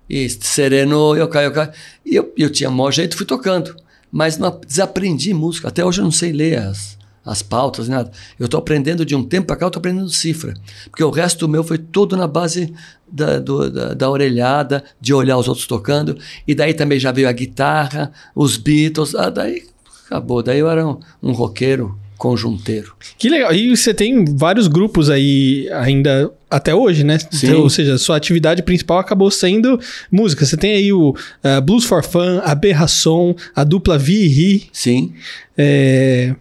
[0.10, 1.71] E sereno, eu caio, eu caio.
[2.05, 3.75] E eu, eu tinha maior jeito, fui tocando
[4.17, 5.67] mas não, desaprendi música.
[5.67, 8.12] Até hoje eu não sei ler as, as pautas, nada.
[8.39, 10.56] Eu estou aprendendo de um tempo para cá, eu estou aprendendo cifra.
[10.89, 12.73] Porque o resto do meu foi todo na base
[13.08, 16.17] da, do, da, da, orelhada, de olhar os outros tocando.
[16.47, 19.13] E daí também já veio a guitarra, os Beatles.
[19.13, 19.67] Ah, daí
[20.08, 20.41] acabou.
[20.41, 22.93] Daí eu era um, um roqueiro conjunteiro.
[23.17, 23.53] Que legal.
[23.53, 27.17] E você tem vários grupos aí ainda até hoje, né?
[27.19, 27.47] Sim.
[27.47, 29.80] Então, ou seja, sua atividade principal acabou sendo
[30.12, 30.45] música.
[30.45, 34.63] Você tem aí o uh, Blues for Fun, a Berração, a dupla Vi e Ri.
[34.71, 35.13] Sim.
[35.58, 36.36] É...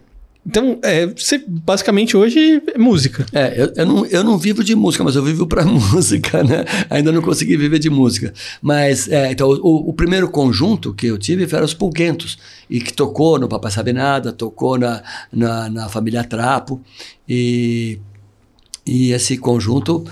[0.47, 3.25] Então, é, você basicamente hoje é música.
[3.33, 6.63] É, eu, eu, não, eu não vivo de música, mas eu vivo para música, né?
[6.89, 8.33] Ainda não consegui viver de música.
[8.61, 12.37] Mas, é, então, o, o, primeiro conjunto que eu tive foi os Pulguentos,
[12.69, 16.79] e que tocou no Papai Sabe Nada, tocou na, na, na Família Trapo,
[17.27, 17.99] e,
[18.85, 20.05] e esse conjunto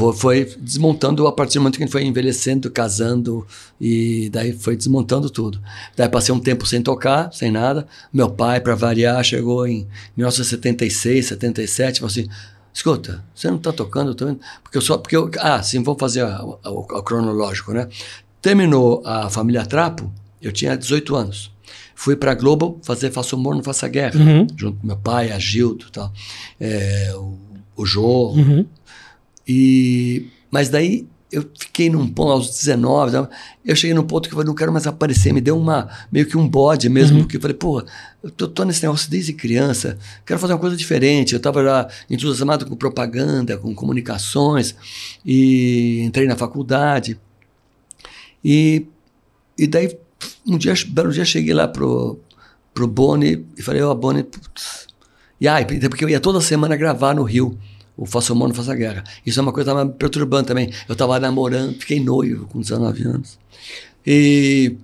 [0.00, 3.46] foi, foi, desmontando a partir do momento que a gente foi envelhecendo, casando
[3.78, 5.60] e daí foi desmontando tudo.
[5.94, 7.86] Daí passei um tempo sem tocar, sem nada.
[8.10, 9.86] Meu pai, para variar, chegou em
[10.16, 12.26] 1976, 77, falou assim:
[12.72, 16.24] escuta, você não está tocando, tô porque eu só, porque eu, ah, sim, vamos fazer
[16.24, 17.86] o cronológico, né?
[18.40, 20.10] Terminou a família Trapo,
[20.40, 21.52] eu tinha 18 anos.
[21.94, 24.46] Fui para Globo fazer Faça Humor, Não Faça Guerra, uhum.
[24.56, 26.10] junto com meu pai, a Gildo, tal,
[26.58, 27.36] é, o,
[27.76, 28.64] o Jô, uhum.
[29.52, 33.28] E, mas daí eu fiquei num ponto, aos 19,
[33.64, 36.24] eu cheguei num ponto que eu falei, não quero mais aparecer, me deu uma, meio
[36.24, 37.22] que um bode mesmo, uhum.
[37.24, 37.84] porque eu falei, pô,
[38.22, 41.88] eu tô, tô, nesse negócio desde criança, quero fazer uma coisa diferente, eu estava já
[42.08, 44.76] entusiasmado com propaganda, com comunicações,
[45.26, 47.18] e entrei na faculdade,
[48.44, 48.86] e,
[49.58, 49.98] e daí,
[50.46, 52.20] um dia, belo dia, cheguei lá pro,
[52.72, 54.86] pro Boni e falei, ó, oh, Boni, putz.
[55.40, 57.58] E aí, porque eu ia toda semana gravar no Rio,
[58.00, 59.04] o Faça Humano, Faça Guerra.
[59.26, 60.72] Isso é uma coisa que estava me perturbando também.
[60.88, 63.38] Eu estava namorando, fiquei noivo com 19 anos.
[64.06, 64.74] E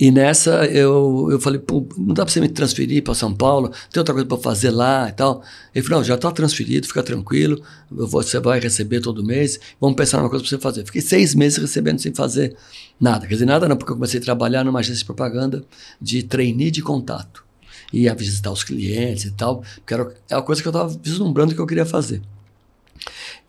[0.00, 3.70] e nessa eu, eu falei, pô, não dá para você me transferir para São Paulo,
[3.92, 5.42] tem outra coisa para fazer lá e tal.
[5.74, 10.16] Ele falou, não, já está transferido, fica tranquilo, você vai receber todo mês, vamos pensar
[10.16, 10.86] numa coisa para você fazer.
[10.86, 12.56] Fiquei seis meses recebendo sem fazer
[12.98, 13.26] nada.
[13.26, 15.62] Quer dizer, nada não, porque eu comecei a trabalhar numa agência de propaganda
[16.00, 17.49] de trainee de contato.
[17.92, 21.54] Ia visitar os clientes e tal, porque era, é uma coisa que eu estava vislumbrando
[21.54, 22.22] que eu queria fazer.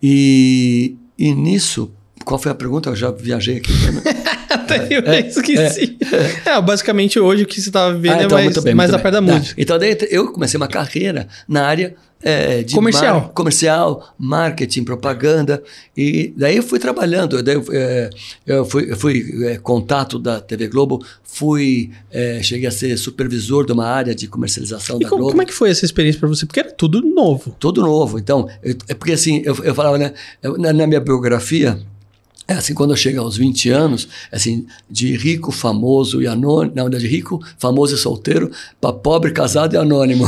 [0.02, 1.92] E, e nisso,
[2.24, 2.90] qual foi a pergunta?
[2.90, 3.72] Eu já viajei aqui.
[3.72, 4.02] Né?
[4.50, 5.91] Até eu é, esqueci.
[6.12, 6.60] É, é.
[6.60, 9.14] basicamente hoje o que você estava vivendo ah, então, é mais, bem, mais da perto
[9.14, 9.32] da tá.
[9.38, 9.60] música.
[9.60, 13.20] Então daí eu comecei uma carreira na área é, de comercial.
[13.20, 15.62] Mar, comercial, marketing, propaganda.
[15.96, 17.42] E daí eu fui trabalhando.
[17.42, 18.10] Daí, é,
[18.46, 23.66] eu fui, eu fui é, contato da TV Globo, fui, é, cheguei a ser supervisor
[23.66, 25.32] de uma área de comercialização e da como, Globo.
[25.32, 26.46] Como é que foi essa experiência para você?
[26.46, 27.56] Porque era tudo novo.
[27.58, 28.18] Tudo novo.
[28.18, 30.12] Então, eu, é porque assim, eu, eu falava, né,
[30.58, 31.78] na, na minha biografia,
[32.52, 36.88] é assim, quando eu chego aos 20 anos, assim, de rico, famoso e anônimo, não,
[36.88, 40.24] de rico, famoso e solteiro, para pobre, casado e anônimo.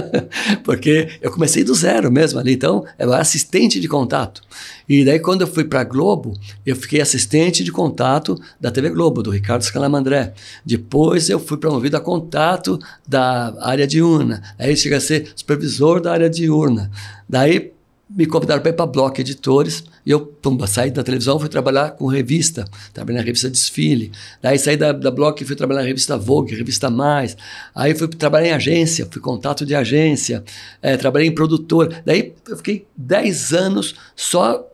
[0.62, 4.42] Porque eu comecei do zero mesmo ali, então eu era assistente de contato.
[4.88, 9.22] E daí, quando eu fui para Globo, eu fiquei assistente de contato da TV Globo,
[9.22, 10.34] do Ricardo Scalamandré.
[10.64, 14.42] Depois eu fui promovido a contato da área diurna.
[14.58, 16.90] Aí chega a ser supervisor da área diurna.
[17.28, 17.73] Daí
[18.14, 21.90] me convidaram para ir para Block Editores e eu pumba, saí da televisão fui trabalhar
[21.92, 24.12] com revista, trabalhei na revista Desfile.
[24.40, 27.36] Daí saí da, da e fui trabalhar na revista Vogue, revista Mais.
[27.74, 30.44] Aí fui trabalhar em agência, fui contato de agência,
[30.80, 32.02] é, trabalhei em produtor.
[32.04, 34.64] Daí eu fiquei 10 anos só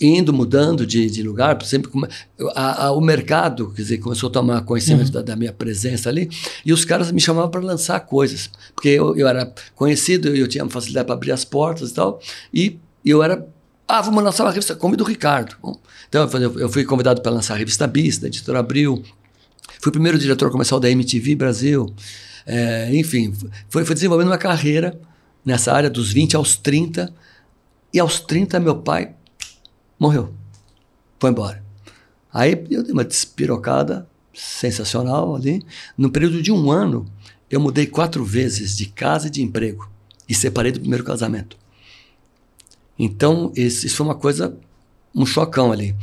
[0.00, 1.90] indo, mudando de, de lugar, sempre
[2.54, 5.12] a, a, o mercado, quer dizer, começou a tomar conhecimento uhum.
[5.12, 6.30] da, da, minha presença ali,
[6.64, 10.68] e os caras me chamavam para lançar coisas, porque eu, eu era conhecido, eu tinha
[10.68, 12.20] facilidade para abrir as portas e tal,
[12.52, 13.46] e eu era
[13.90, 15.56] ah, vamos lançar uma revista, convido o Ricardo.
[15.62, 15.74] Bom,
[16.06, 19.02] então eu fui convidado para lançar a revista Bis, da editora Abril,
[19.80, 21.92] fui o primeiro diretor comercial da MTV Brasil,
[22.46, 23.32] é, enfim,
[23.68, 24.98] foi, foi desenvolvendo uma carreira
[25.42, 27.12] nessa área dos 20 aos 30,
[27.92, 29.14] e aos 30 meu pai
[29.98, 30.32] morreu.
[31.18, 31.64] Foi embora.
[32.32, 35.62] Aí eu dei uma despirocada sensacional ali.
[35.96, 37.06] No período de um ano,
[37.50, 39.90] eu mudei quatro vezes de casa e de emprego.
[40.28, 41.56] E separei do primeiro casamento.
[42.98, 44.56] Então, isso foi uma coisa,
[45.14, 45.94] um chocão ali.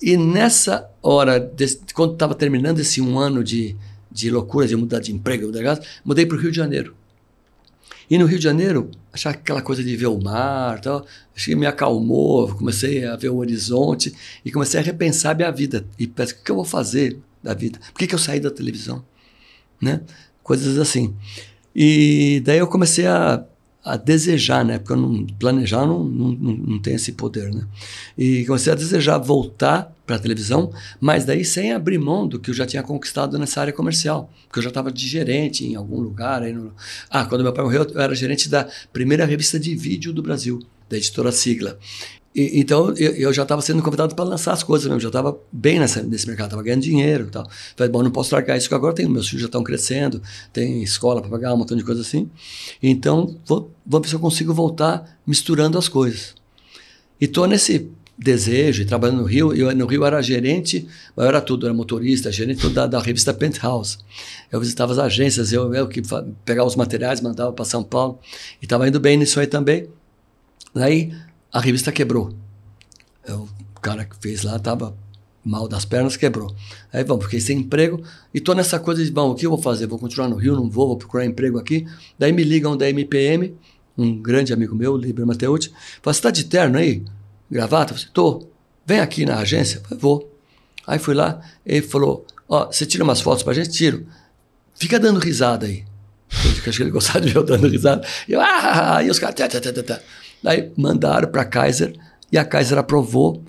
[0.00, 3.74] E nessa hora, desse, quando estava terminando esse um ano de,
[4.12, 6.94] de loucura, de mudar de emprego, mudar de casa, mudei para o Rio de Janeiro.
[8.10, 11.56] E no Rio de Janeiro, achar aquela coisa de ver o mar, tal, acho que
[11.56, 14.14] me acalmou, comecei a ver o horizonte
[14.44, 15.86] e comecei a repensar a minha vida.
[15.98, 17.78] E pensei, o que eu vou fazer da vida?
[17.92, 19.04] Por que, que eu saí da televisão?
[19.80, 20.00] Né?
[20.42, 21.14] Coisas assim.
[21.74, 23.44] E daí eu comecei a
[23.84, 24.78] a desejar, né?
[24.78, 27.66] Porque eu não planejar não, não, não tem esse poder, né?
[28.16, 32.50] E comecei a desejar voltar para a televisão, mas daí sem abrir mão do que
[32.50, 36.00] eu já tinha conquistado nessa área comercial, porque eu já estava de gerente em algum
[36.00, 36.42] lugar.
[36.42, 36.72] Aí no...
[37.10, 40.60] Ah, quando meu pai morreu, eu era gerente da primeira revista de vídeo do Brasil,
[40.88, 41.78] da editora Sigla.
[42.34, 45.38] E, então eu, eu, já estava sendo convidado para lançar as coisas mesmo, já estava
[45.52, 47.48] bem nessa, nesse mercado, estava ganhando dinheiro e tal.
[47.76, 50.20] Falei, bom, não posso largar isso, que agora tenho, meus filhos já estão crescendo,
[50.52, 52.28] tem escola para pagar, um montão de coisa assim.
[52.82, 56.34] Então vou, vou ver se eu consigo voltar misturando as coisas.
[57.20, 61.40] E estou nesse desejo, e trabalhando no Rio, eu no Rio era gerente, eu era
[61.40, 63.98] tudo, era motorista, gerente da, da revista Penthouse.
[64.50, 66.00] Eu visitava as agências, eu, eu que
[66.44, 68.18] pegava os materiais, mandava para São Paulo,
[68.60, 69.88] e estava indo bem nisso aí também.
[70.72, 71.12] Daí
[71.54, 72.34] a revista quebrou.
[73.24, 74.96] Eu, o cara que fez lá estava
[75.44, 76.52] mal das pernas, quebrou.
[76.92, 79.62] Aí, vamos, fiquei sem emprego e tô nessa coisa de, bom, o que eu vou
[79.62, 79.86] fazer?
[79.86, 81.86] Vou continuar no Rio, não vou, vou procurar emprego aqui.
[82.18, 83.54] Daí me ligam da MPM,
[83.96, 85.70] um grande amigo meu, Liber Mateucci,
[86.02, 87.04] falou, você tá de terno aí?
[87.48, 87.92] Gravata?
[87.92, 88.48] Eu falei, tô.
[88.84, 89.76] Vem aqui na agência?
[89.76, 90.34] Eu falei, vou.
[90.84, 93.70] Aí fui lá, ele falou, ó, você tira umas fotos pra gente?
[93.70, 94.04] Tiro.
[94.74, 95.84] Fica dando risada aí.
[96.32, 98.04] Eu acho que ele gostava de ver eu dando risada.
[98.28, 100.00] E eu, ah, e os caras, tá.
[100.44, 101.94] Daí mandaram para a Kaiser
[102.30, 103.42] e a Kaiser aprovou.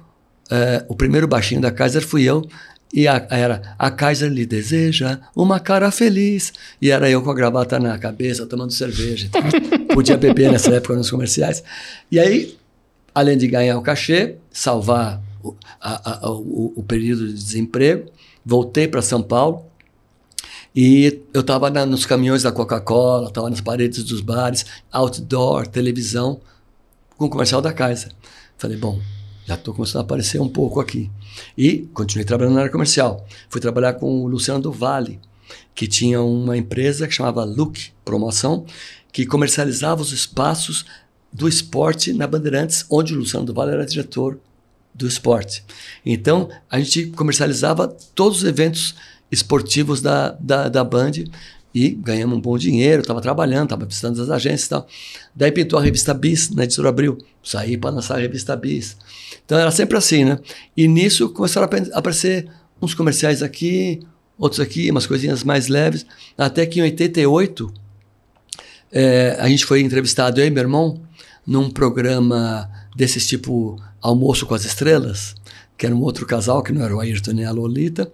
[0.50, 2.48] É, o primeiro baixinho da Kaiser fui eu.
[2.94, 6.54] E a, era a Kaiser lhe deseja uma cara feliz.
[6.82, 9.30] E era eu com a gravata na cabeça, tomando cerveja.
[9.94, 11.62] Podia beber nessa época nos comerciais.
[12.10, 12.58] E aí,
[13.14, 18.10] além de ganhar o cachê, salvar o, a, a, o, o período de desemprego,
[18.46, 19.66] voltei para São Paulo.
[20.74, 26.40] E eu estava nos caminhões da Coca-Cola, estava nas paredes dos bares, outdoor, televisão
[27.18, 28.12] com o comercial da Kaiser.
[28.58, 29.00] Falei, bom,
[29.46, 31.10] já estou começando a aparecer um pouco aqui.
[31.58, 33.26] E continuei trabalhando na área comercial.
[33.50, 35.20] Fui trabalhar com o Luciano do Vale,
[35.74, 38.66] que tinha uma empresa que chamava Look Promoção,
[39.12, 40.86] que comercializava os espaços
[41.32, 44.40] do esporte na Bandeirantes, onde o Luciano Duval era diretor
[44.94, 45.64] do esporte.
[46.06, 48.96] Então, a gente comercializava todos os eventos
[49.30, 51.12] esportivos da, da, da Band
[51.76, 54.88] e ganhamos um bom dinheiro, estava trabalhando, estava visitando as agências e tal.
[55.36, 57.18] Daí pintou a revista Bis, na editora Abril.
[57.44, 58.96] Saí para lançar a revista Bis.
[59.46, 60.40] Então era sempre assim, né?
[60.76, 62.48] E nisso começaram a aparecer
[62.82, 64.00] uns comerciais aqui,
[64.38, 66.06] outros aqui, umas coisinhas mais leves.
[66.38, 67.74] Até que em 88,
[68.90, 71.02] é, a gente foi entrevistado, eu e meu irmão,
[71.46, 75.36] num programa desses tipo Almoço com as Estrelas,
[75.78, 78.10] que era um outro casal, que não era o Ayrton nem a Lolita.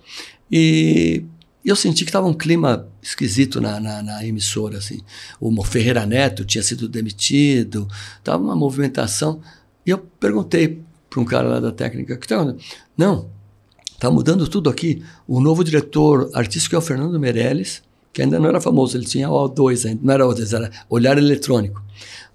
[0.51, 1.23] E
[1.63, 5.01] e eu senti que estava um clima esquisito na, na, na, emissora, assim.
[5.39, 9.41] O Ferreira Neto tinha sido demitido, estava uma movimentação.
[9.85, 12.55] E eu perguntei para um cara lá da técnica, que tá,
[12.97, 13.29] não,
[13.93, 15.03] está mudando tudo aqui.
[15.27, 19.29] O novo diretor artístico é o Fernando Meirelles, que ainda não era famoso, ele tinha
[19.29, 21.83] o O2 ainda, não era O2, era Olhar Eletrônico.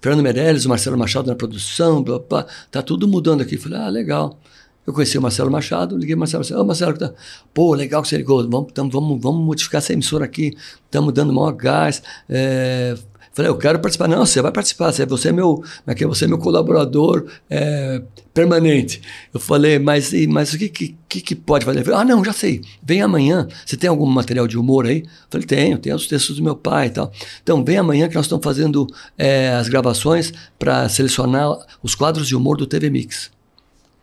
[0.01, 3.57] Fernando Meirelles, o Marcelo Machado na produção, blá, blá, tá tudo mudando aqui.
[3.57, 4.39] Falei, ah, legal.
[4.87, 7.13] Eu conheci o Marcelo Machado, liguei o Marcelo, Marcelo, oh, Marcelo, tá,
[7.53, 11.33] pô, legal que você ligou, vamos, tamo, vamos, vamos modificar essa emissora aqui, estamos dando
[11.33, 12.01] maior gás.
[12.29, 12.95] É,
[13.33, 14.07] falei, eu quero participar.
[14.07, 18.01] Não, você vai participar, você é meu, aqui, é você é meu colaborador é,
[18.33, 19.01] permanente.
[19.33, 21.83] Eu falei, mas, mas o que, que, que pode fazer?
[21.83, 25.03] Falei, ah, não, já sei, vem amanhã, você tem algum material de humor aí?
[25.29, 27.11] Falei, tenho, tenho os textos do meu pai e tal.
[27.43, 32.37] Então, vem amanhã que nós estamos fazendo é, as gravações para selecionar os quadros de
[32.37, 33.35] humor do TV Mix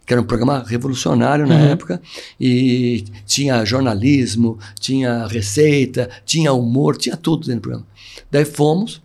[0.07, 1.65] que era um programa revolucionário na uhum.
[1.67, 2.03] época,
[2.39, 7.87] e tinha jornalismo, tinha receita, tinha humor, tinha tudo dentro do programa.
[8.31, 9.03] Daí fomos,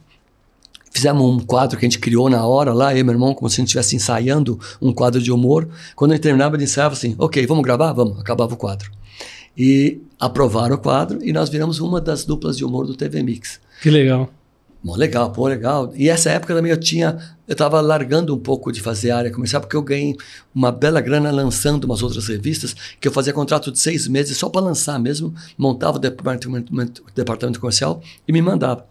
[0.92, 3.50] fizemos um quadro que a gente criou na hora lá, eu e meu irmão, como
[3.50, 5.70] se a gente estivesse ensaiando um quadro de humor.
[5.96, 7.94] Quando a gente terminava de ensaiar, assim, ok, vamos gravar?
[7.94, 8.92] Vamos, acabava o quadro.
[9.58, 13.60] E aprovaram o quadro e nós viramos uma das duplas de humor do TV Mix.
[13.82, 14.30] Que legal.
[14.82, 15.92] Bom, legal, pô, legal.
[15.94, 19.62] E essa época também eu tinha, eu estava largando um pouco de fazer área comercial,
[19.62, 20.16] porque eu ganhei
[20.56, 24.48] uma bela grana lançando umas outras revistas, que eu fazia contrato de seis meses só
[24.48, 26.72] para lançar mesmo, montava o departamento,
[27.14, 28.88] departamento comercial e me mandava.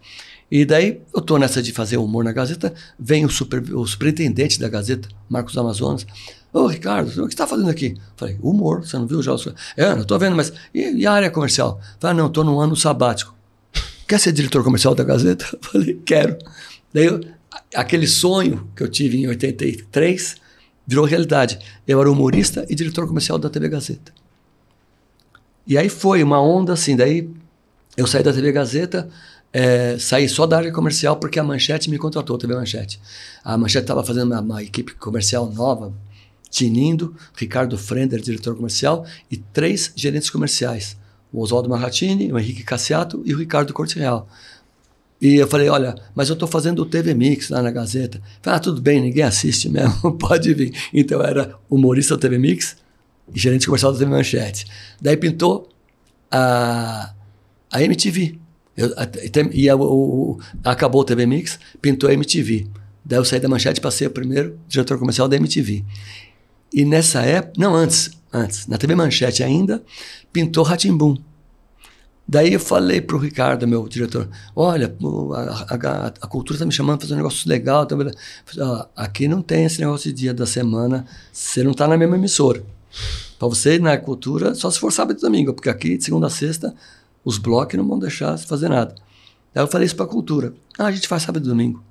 [0.51, 4.59] E daí eu tô nessa de fazer humor na Gazeta, vem o, super, o superintendente
[4.59, 6.05] da Gazeta, Marcos Amazonas,
[6.51, 7.95] Ô, Ricardo, o que está fazendo aqui?
[8.17, 9.35] Falei, humor, você não viu já?
[9.77, 11.79] É, eu estou vendo, mas e, e, a área comercial?
[11.99, 13.35] Falei, não, estou num ano sabático
[14.09, 15.45] quer ser diretor comercial da Gazeta?
[15.53, 16.37] Eu falei, quero.
[16.91, 17.21] Daí, eu,
[17.75, 20.35] aquele sonho que eu tive em 83
[20.87, 21.59] virou realidade.
[21.87, 24.11] Eu era humorista e diretor comercial da TV Gazeta.
[25.67, 27.29] E aí foi uma onda assim, daí
[27.95, 29.07] eu saí da TV Gazeta,
[29.53, 32.99] é, saí só da área comercial porque a Manchete me contratou, a TV Manchete.
[33.43, 35.93] A Manchete estava fazendo uma, uma, equipe comercial nova,
[36.49, 40.97] tinindo, Ricardo Frender, diretor comercial, e três gerentes comerciais
[41.31, 44.27] o Oswaldo Marratini, o Henrique Cassiato e o Ricardo Corte Real.
[45.21, 48.21] E eu falei, olha, mas eu estou fazendo o TV Mix lá na Gazeta.
[48.41, 50.73] Falei, ah, tudo bem, ninguém assiste mesmo, pode vir.
[50.93, 52.77] Então era humorista do TV Mix
[53.33, 54.65] e gerente comercial da TV Manchete.
[55.01, 55.69] Daí pintou
[56.31, 57.13] a,
[57.69, 58.39] a MTV.
[58.77, 59.07] Eu, a,
[59.51, 62.67] e a, o, acabou o TV Mix, pintou a MTV.
[63.03, 65.83] Daí eu saí da Manchete para ser o primeiro diretor comercial da MTV.
[66.73, 69.83] E nessa época, não antes, antes, na TV Manchete ainda,
[70.31, 71.17] pintou Ratimbum.
[72.27, 74.95] Daí eu falei para o Ricardo, meu diretor, olha,
[75.33, 77.87] a, a, a cultura está me chamando para fazer um negócio legal.
[77.87, 77.95] Tá,
[78.95, 82.63] aqui não tem esse negócio de dia da semana, você não está na mesma emissora.
[83.39, 86.27] Para você ir na cultura, só se for sábado e domingo, porque aqui, de segunda
[86.27, 86.75] a sexta,
[87.25, 88.93] os blocos não vão deixar você fazer nada.
[89.51, 90.53] Daí eu falei isso para a cultura.
[90.77, 91.83] Ah, a gente faz sábado e domingo.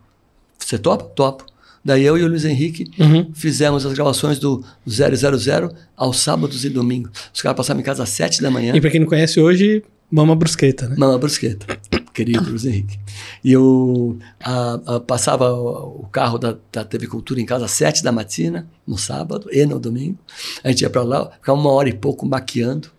[0.56, 1.04] Você topa?
[1.04, 1.44] Topo.
[1.88, 3.30] Daí eu e o Luiz Henrique uhum.
[3.32, 5.10] fizemos as gravações do 000
[5.96, 7.10] aos sábados e domingos.
[7.32, 8.76] Os caras passavam em casa às 7 da manhã.
[8.76, 10.96] E para quem não conhece hoje, Mama Brusqueta, né?
[10.98, 11.66] Mama Brusqueta,
[12.12, 13.00] querido Luiz Henrique.
[13.42, 17.70] E eu a, a, passava o, o carro da, da, TV Cultura em casa às
[17.70, 20.18] 7 da matina, no sábado e no domingo.
[20.62, 22.90] A gente ia para lá, ficava uma hora e pouco maquiando,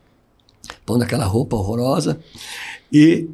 [0.83, 2.19] pondo aquela roupa horrorosa
[2.91, 3.29] e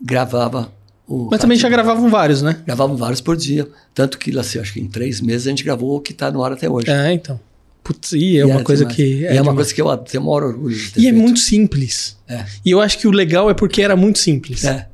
[0.00, 0.72] gravava
[1.08, 2.60] mas também já gravavam vários, né?
[2.66, 3.68] Gravavam vários por dia.
[3.94, 6.42] Tanto que, assim, acho que em três meses a gente gravou o que está no
[6.42, 6.90] ar até hoje.
[6.90, 7.38] É, então.
[7.84, 8.96] Putz, e é e uma coisa demais.
[8.96, 9.24] que.
[9.24, 11.16] É, é uma coisa que eu tenho maior orgulho de ter E é feito.
[11.16, 12.16] é muito simples.
[12.28, 12.44] É.
[12.64, 14.64] E eu acho que o legal é porque era muito simples.
[14.64, 14.88] É.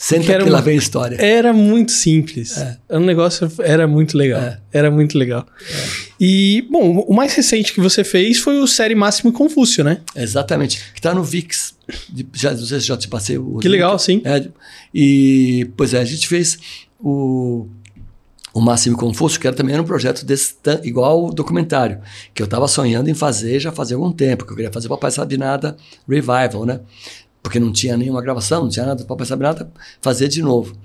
[0.00, 1.16] Senta era que lá vem a história.
[1.20, 2.56] Era muito simples.
[2.56, 2.78] É.
[2.88, 4.40] O negócio era muito legal.
[4.40, 4.60] É.
[4.72, 5.44] Era muito legal.
[5.60, 6.08] É.
[6.20, 10.00] E, bom, o mais recente que você fez foi o Série Máximo Confúcio, né?
[10.14, 10.80] Exatamente.
[10.94, 11.74] Que tá no VIX.
[12.32, 13.58] Já, não sei se já te passei o.
[13.58, 13.72] Que link.
[13.72, 14.22] legal, sim.
[14.24, 14.48] É,
[14.94, 16.58] e, pois é, a gente fez
[17.00, 17.66] o,
[18.54, 22.00] o Máximo Confúcio, que era, também era um projeto desse, igual o documentário,
[22.32, 25.10] que eu estava sonhando em fazer já fazia algum tempo, que eu queria fazer Papai
[25.10, 25.76] Sabe Nada
[26.08, 26.80] Revival, né?
[27.42, 29.70] Porque não tinha nenhuma gravação, não tinha nada, o Papai Sabe Nada,
[30.00, 30.76] fazer de novo.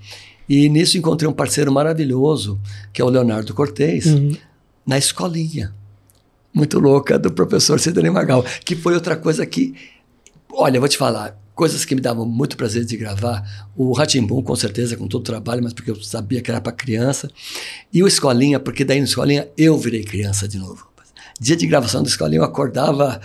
[0.48, 2.60] E nisso encontrei um parceiro maravilhoso,
[2.92, 4.36] que é o Leonardo Cortez, uhum.
[4.86, 5.74] na escolinha.
[6.52, 8.44] Muito louca, do professor Sidney Magal.
[8.64, 9.74] Que foi outra coisa que.
[10.52, 13.42] Olha, eu vou te falar, coisas que me davam muito prazer de gravar.
[13.76, 16.72] O Ratimbum, com certeza, com todo o trabalho, mas porque eu sabia que era para
[16.72, 17.28] criança.
[17.92, 20.86] E o Escolinha, porque daí no Escolinha eu virei criança de novo.
[21.40, 23.20] Dia de gravação do Escolinha eu acordava,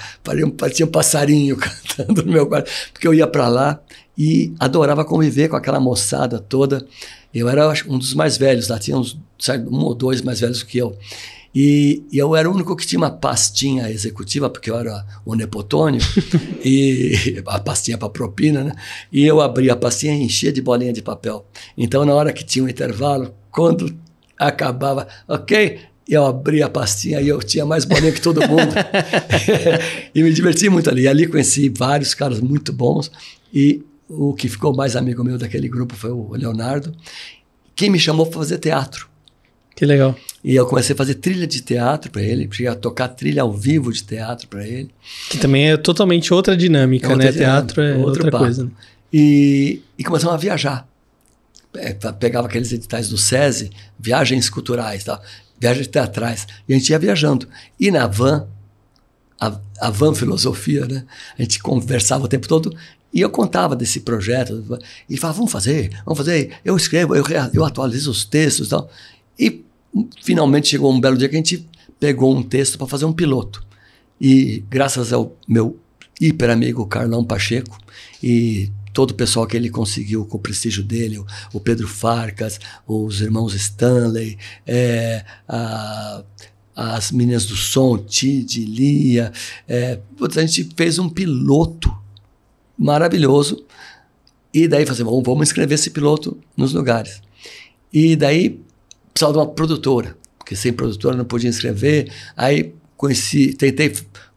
[0.57, 1.55] parecia um passarinho
[1.95, 3.79] cantando no meu quarto, porque eu ia para lá
[4.17, 6.85] e adorava conviver com aquela moçada toda.
[7.33, 10.63] Eu era um dos mais velhos, lá tinha uns, sabe, um ou dois mais velhos
[10.63, 10.97] que eu.
[11.53, 15.33] E, e, eu era o único que tinha uma pastinha executiva, porque eu era o
[15.35, 16.01] nepotônio,
[16.63, 18.75] e a pastinha para propina, né?
[19.11, 21.45] E eu abria a pastinha e enchia de bolinha de papel.
[21.77, 23.95] Então, na hora que tinha um intervalo, quando
[24.37, 25.79] acabava, ok,
[26.15, 28.73] eu abria a pastinha e eu tinha mais bolinha que todo mundo.
[30.13, 31.03] e me diverti muito ali.
[31.03, 33.11] E ali conheci vários caras muito bons.
[33.53, 36.93] E o que ficou mais amigo meu daquele grupo foi o Leonardo,
[37.75, 39.07] quem me chamou para fazer teatro.
[39.75, 40.15] Que legal.
[40.43, 43.53] E eu comecei a fazer trilha de teatro para ele, cheguei a tocar trilha ao
[43.53, 44.89] vivo de teatro para ele.
[45.29, 47.31] Que também é totalmente outra dinâmica, é outra né?
[47.31, 48.65] Dinâmica, teatro é outra coisa.
[48.65, 48.71] Né?
[49.13, 50.87] E, e começamos a viajar.
[51.75, 55.21] É, pegava aqueles editais do SESI, viagens culturais, tal,
[55.59, 57.47] viagens teatrais, e a gente ia viajando.
[57.79, 58.47] E na van,
[59.39, 61.05] a, a van filosofia, né?
[61.37, 62.75] A gente conversava o tempo todo
[63.13, 64.79] e eu contava desse projeto.
[65.09, 66.57] E falava, vamos fazer, vamos fazer.
[66.63, 68.89] Eu escrevo, eu, eu atualizo os textos e tal.
[69.37, 69.65] E
[70.21, 71.67] finalmente chegou um belo dia que a gente
[71.99, 73.63] pegou um texto para fazer um piloto.
[74.19, 75.79] E graças ao meu
[76.19, 77.79] hiper amigo Carlão Pacheco
[78.21, 82.59] e todo o pessoal que ele conseguiu com o prestígio dele, o, o Pedro Farcas,
[82.87, 86.23] os irmãos Stanley, é, a,
[86.75, 89.31] as meninas do som, Tid, Lia,
[89.67, 91.93] é, a gente fez um piloto
[92.77, 93.65] maravilhoso.
[94.53, 97.21] E daí falei, assim, vamos escrever esse piloto nos lugares.
[97.91, 98.61] E daí
[99.13, 102.11] precisava de uma produtora, porque sem produtora não podia escrever.
[102.35, 103.93] Aí conheci, tentei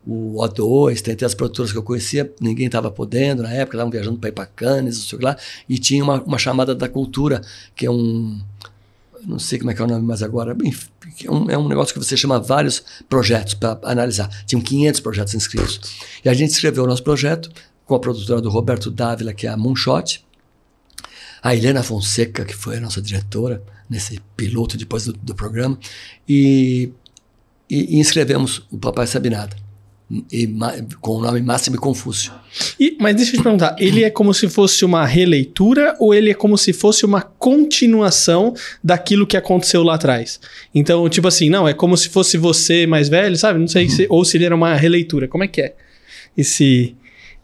[0.07, 4.19] o O2, tentei as produtoras que eu conhecia, ninguém estava podendo na época, estavam viajando
[4.19, 5.37] para ir para Cannes, não sei lá,
[5.69, 7.41] e tinha uma, uma chamada da cultura,
[7.75, 8.41] que é um
[9.25, 10.89] não sei como é que é o nome mais agora, enfim,
[11.25, 14.29] é, um, é um negócio que você chama vários projetos para analisar.
[14.47, 15.81] Tinham 500 projetos inscritos.
[16.25, 17.51] E a gente escreveu o nosso projeto,
[17.87, 20.25] com a produtora do Roberto Dávila, que é a Moonshot,
[21.43, 25.79] a Helena Fonseca, que foi a nossa diretora nesse piloto depois do, do programa,
[26.29, 26.91] e,
[27.69, 29.57] e, e, inscrevemos o Papai Sabe Nada,
[30.31, 30.47] e,
[31.01, 32.33] com o nome Máximo Confúcio.
[32.79, 36.31] E, mas deixa eu te perguntar, ele é como se fosse uma releitura ou ele
[36.31, 38.55] é como se fosse uma continuação
[38.85, 40.41] daquilo que aconteceu lá atrás?
[40.75, 43.59] Então, tipo assim, não, é como se fosse você mais velho, sabe?
[43.59, 43.91] Não sei, uhum.
[43.91, 45.27] se, ou se ele era uma releitura.
[45.27, 45.75] Como é que é
[46.37, 46.95] esse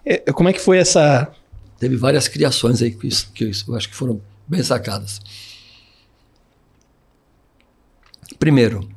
[0.08, 1.30] é, como é que foi essa.
[1.78, 5.20] Teve várias criações aí que, que eu acho que foram bem sacadas.
[8.38, 8.88] Primeiro,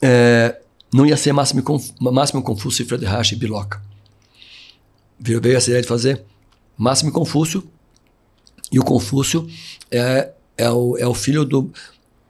[0.00, 0.56] é,
[0.92, 1.62] não ia ser Máximo,
[2.00, 3.80] Máximo Confúcio e Frederich e Biloca.
[5.18, 6.24] Veio essa ideia de fazer
[6.76, 7.62] Máximo Confúcio,
[8.72, 9.46] e o Confúcio
[9.90, 11.70] é, é, o, é o filho do.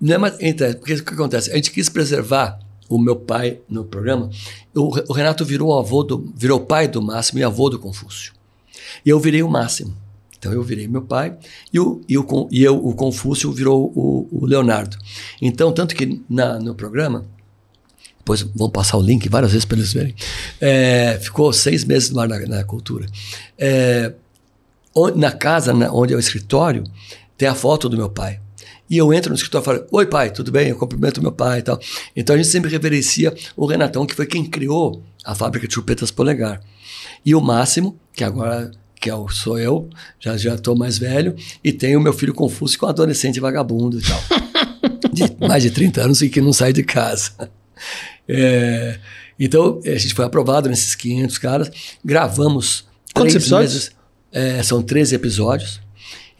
[0.00, 1.52] Não é mais, porque o que acontece?
[1.52, 2.58] A gente quis preservar
[2.88, 4.28] o meu pai no programa,
[4.74, 8.32] o, o Renato virou avô do, virou pai do Máximo e avô do Confúcio.
[9.06, 9.96] E eu virei o Máximo.
[10.36, 11.38] Então eu virei meu pai
[11.72, 14.98] e, o, e, o, e eu, o Confúcio virou o, o Leonardo.
[15.40, 17.24] Então, tanto que na, no programa,
[18.22, 20.14] depois vão passar o link várias vezes para eles verem,
[20.60, 23.06] é, ficou seis meses no ar na, na cultura.
[23.58, 24.12] É,
[25.16, 26.84] na casa na, onde é o escritório,
[27.36, 28.38] tem a foto do meu pai.
[28.88, 30.68] E eu entro no escritório e falo: Oi, pai, tudo bem?
[30.68, 31.80] Eu cumprimento meu pai e tal.
[32.14, 36.10] Então a gente sempre reverencia o Renatão, que foi quem criou a fábrica de chupetas
[36.10, 36.60] Polegar.
[37.24, 38.70] E o Máximo, que agora
[39.00, 42.32] que é o, sou eu, já já estou mais velho, e tenho o meu filho
[42.32, 44.20] Confúcio, que é um adolescente vagabundo e tal.
[45.12, 47.32] de mais de 30 anos e que não sai de casa.
[48.28, 48.98] É,
[49.38, 51.70] então, a gente foi aprovado nesses 500 caras,
[52.04, 52.84] gravamos.
[53.14, 53.72] Quantos episódios?
[53.72, 53.90] Meses,
[54.32, 55.80] é, são 13 episódios.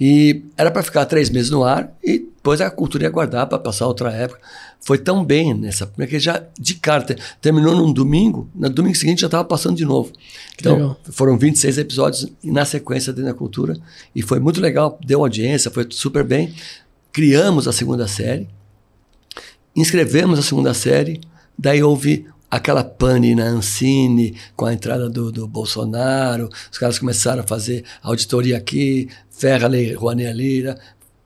[0.01, 3.59] E era para ficar três meses no ar e depois a cultura ia guardar para
[3.59, 4.41] passar outra época.
[4.81, 7.07] Foi tão bem nessa, porque já de cara
[7.41, 10.11] terminou num domingo, no domingo seguinte já estava passando de novo.
[10.57, 11.01] Então legal.
[11.05, 13.77] foram 26 episódios na sequência dentro da cultura
[14.13, 16.53] e foi muito legal, deu audiência, foi super bem.
[17.13, 18.49] Criamos a segunda série,
[19.77, 21.21] inscrevemos a segunda série,
[21.59, 27.43] daí houve aquela pane na Ancine com a entrada do, do Bolsonaro, os caras começaram
[27.43, 30.79] a fazer auditoria aqui, ferra lei Rouanet Lira,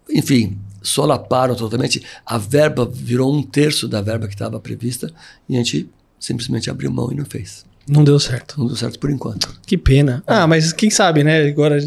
[0.09, 2.03] enfim, solaparam totalmente.
[2.25, 5.13] A verba virou um terço da verba que estava prevista
[5.49, 7.65] e a gente simplesmente abriu mão e não fez.
[7.89, 8.57] Não deu certo.
[8.59, 9.49] Não deu certo por enquanto.
[9.65, 10.23] Que pena.
[10.27, 11.47] Ah, mas quem sabe, né?
[11.47, 11.79] Agora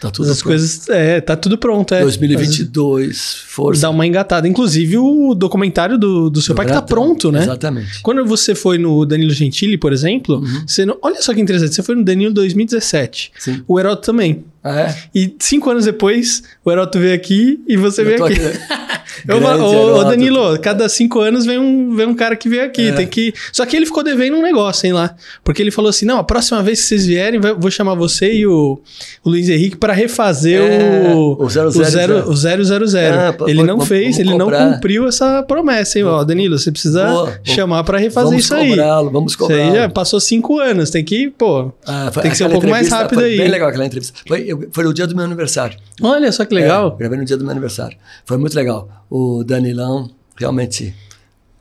[0.00, 0.44] Tá tudo as pronto.
[0.44, 0.88] coisas.
[0.88, 1.94] É, tá tudo pronto.
[1.94, 2.00] É.
[2.00, 3.82] 2022, força.
[3.82, 4.46] Dá uma engatada.
[4.48, 7.42] Inclusive, o documentário do, do seu pai que tá pronto, né?
[7.42, 8.00] Exatamente.
[8.02, 10.64] Quando você foi no Danilo Gentili, por exemplo, Uhum.
[10.66, 10.96] você não...
[11.02, 13.32] olha só que interessante, você foi no Danilo 2017.
[13.38, 13.62] Sim.
[13.68, 14.44] O Heroto também.
[14.64, 14.94] Ah, é?
[15.14, 18.38] E cinco anos depois, o Heroto veio aqui e você Eu veio tô aqui.
[19.26, 20.04] Grande Ô.
[20.04, 22.88] Danilo, cada cinco anos vem um, vem um cara que veio aqui.
[22.88, 22.92] É.
[22.92, 23.32] Tem que...
[23.52, 25.14] Só que ele ficou devendo um negócio, hein, lá.
[25.44, 28.46] Porque ele falou assim: não, a próxima vez que vocês vierem, vou chamar você e
[28.46, 28.80] o,
[29.22, 31.68] o Luiz Henrique para refazer É, o, o 000.
[31.68, 32.34] o zero- o
[32.86, 33.12] 000.
[33.12, 34.72] Ah, ele não vamos- fez, vamos ele não cobrar.
[34.74, 36.24] cumpriu essa promessa, hein, ó.
[36.24, 38.68] Danilo, você precisa vou- chamar para refazer vamos isso aí.
[38.70, 39.74] cobrá-lo, vamos Isso aí cobrá-lo.
[39.76, 41.70] já passou cinco anos, tem que, pô.
[41.86, 43.36] Ah, foi- Tem que ser um pouco mais rápido aí.
[43.36, 44.18] Bem legal aquela entrevista.
[44.26, 45.78] Foi, eu- foi no dia do meu aniversário.
[46.00, 46.96] Olha só que É, legal.
[46.96, 47.96] gravei no dia do meu aniversário.
[48.24, 49.04] Foi muito legal.
[49.10, 50.94] O Danilão realmente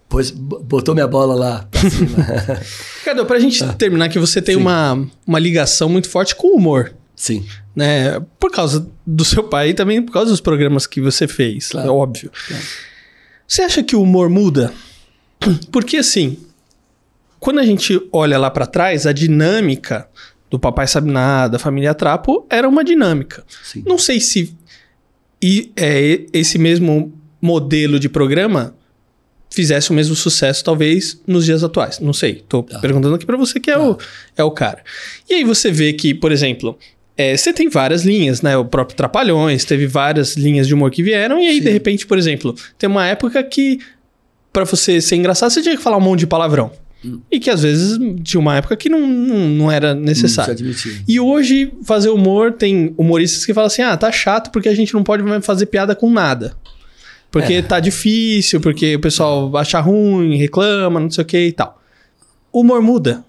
[0.10, 2.26] pôs, botou minha bola lá pra cima.
[3.00, 4.58] Ricardo, pra gente terminar, que você tem Ah.
[4.58, 4.62] Sim.
[4.62, 6.94] uma, uma ligação muito forte com o humor.
[7.16, 7.46] Sim.
[7.76, 8.20] né?
[8.40, 11.88] Por causa do seu pai e também por causa dos programas que você fez, Claro.
[11.88, 12.32] é óbvio.
[12.48, 12.64] Claro.
[13.48, 14.74] Você acha que o humor muda?
[15.72, 16.38] Porque assim,
[17.40, 20.08] quando a gente olha lá pra trás, a dinâmica
[20.52, 23.44] do Papai Sabe Nada, Família Trapo, era uma dinâmica.
[23.64, 23.84] Sim.
[23.88, 24.56] Não sei se
[25.42, 28.76] e, é, esse mesmo modelo de programa
[29.50, 32.00] fizesse o mesmo sucesso, talvez, nos dias atuais.
[32.00, 32.44] Não sei.
[32.48, 32.80] Tô Tá.
[32.80, 33.98] perguntando aqui pra você que é, o,
[34.38, 34.84] é o cara.
[35.30, 36.78] E aí você vê que, por exemplo,
[37.18, 38.56] é, você tem várias linhas, né?
[38.56, 41.64] O próprio Trapalhões, teve várias linhas de humor que vieram, e aí, Sim.
[41.64, 43.80] de repente, por exemplo, tem uma época que,
[44.54, 46.72] pra você ser engraçado, você tinha que falar um monte de palavrão.
[47.32, 50.52] E que às vezes tinha uma época que não, não, não era necessário.
[50.52, 51.04] Hum, admitir.
[51.08, 54.94] E hoje, fazer humor, tem humoristas que falam assim: ah, tá chato porque a gente
[54.94, 56.56] não pode mais fazer piada com nada.
[57.32, 57.62] Porque É.
[57.62, 61.82] tá difícil, porque o pessoal acha ruim, reclama, não sei o que e tal.
[62.52, 63.24] O humor muda.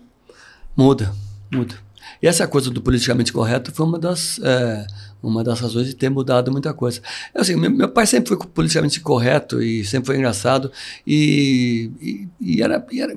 [0.77, 1.12] Muda,
[1.53, 1.75] muda.
[2.20, 4.87] E essa coisa do politicamente correto foi uma das, é,
[5.23, 7.01] uma das razões de ter mudado muita coisa.
[7.35, 10.70] É Assim, meu, meu pai sempre foi politicamente correto e sempre foi engraçado.
[11.07, 13.16] E, e, e era, e era-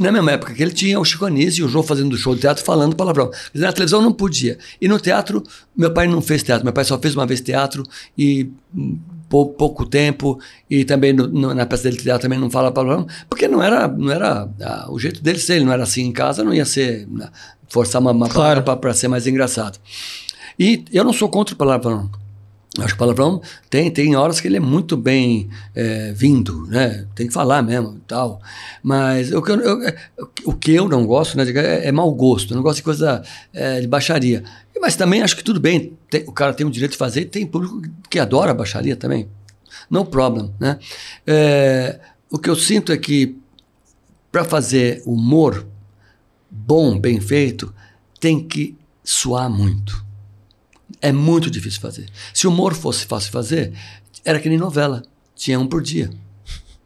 [0.00, 2.42] Na mesma época que ele tinha o Chico Anísio e o João fazendo show de
[2.42, 3.30] teatro falando palavrão.
[3.54, 4.58] Na televisão não podia.
[4.80, 5.42] E no teatro,
[5.76, 6.64] meu pai não fez teatro.
[6.64, 7.82] Meu pai só fez uma vez teatro
[8.16, 8.98] e hum,
[9.28, 10.38] pou- pouco tempo.
[10.68, 13.06] E também no- no- na peça dele de teatro também não fala palavrão.
[13.30, 15.54] Porque não era, não era ah, o jeito dele ser.
[15.56, 17.06] Ele não era assim em casa, não ia ser...
[17.10, 17.28] né,
[17.68, 18.62] forçar uma, uma Claro.
[18.62, 19.78] para ser mais engraçado.
[20.58, 22.10] E eu não sou contra o palavrão.
[22.78, 27.06] Acho que o palavrão tem, tem horas que ele é muito bem é, vindo, né?
[27.14, 28.40] Tem que falar mesmo e tal.
[28.82, 29.94] Mas o que eu, eu-
[30.46, 32.52] o que eu não gosto né, é, é mau gosto.
[32.52, 34.42] Eu não gosto de coisa é, de baixaria.
[34.80, 35.92] Mas também acho que tudo bem.
[36.08, 39.28] tem- o cara tem o direito de fazer tem público que adora baixaria também.
[39.90, 40.78] No problem, né?
[41.26, 42.00] É,
[42.30, 43.36] o que eu sinto é que
[44.30, 45.66] para fazer humor
[46.50, 47.74] bom, bem feito,
[48.18, 50.02] tem que suar muito.
[51.02, 52.08] É muito difícil fazer.
[52.32, 53.72] Se o humor fosse fácil fazer,
[54.24, 55.02] era que nem novela.
[55.34, 56.08] Tinha um por dia.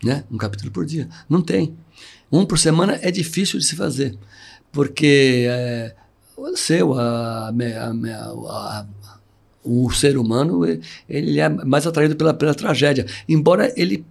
[0.03, 0.25] Né?
[0.31, 1.09] Um capítulo por dia.
[1.29, 1.77] Não tem.
[2.33, 4.17] Um por semana é difícil de se fazer.
[4.73, 5.95] Porque é,
[6.37, 8.87] o seu, a, a- a-
[9.63, 10.61] o ser humano,
[11.09, 13.05] ele é mais atraído pela, pela tragédia.
[13.29, 14.05] Embora ele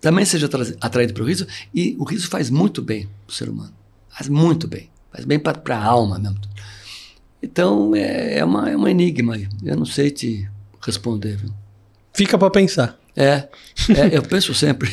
[0.00, 3.48] também seja tra- atraído pelo riso, e o riso faz muito bem para o ser
[3.48, 3.72] humano.
[4.08, 4.90] Faz muito bem.
[5.12, 6.38] Faz bem para a alma mesmo.
[7.42, 9.48] Então, é, é, uma, é um enigma aí.
[9.64, 10.48] Eu não sei te
[10.84, 11.36] responder.
[11.36, 11.50] Viu?
[12.14, 12.98] Fica pra pensar.
[13.16, 13.48] É,
[13.90, 14.90] é, eu penso sempre.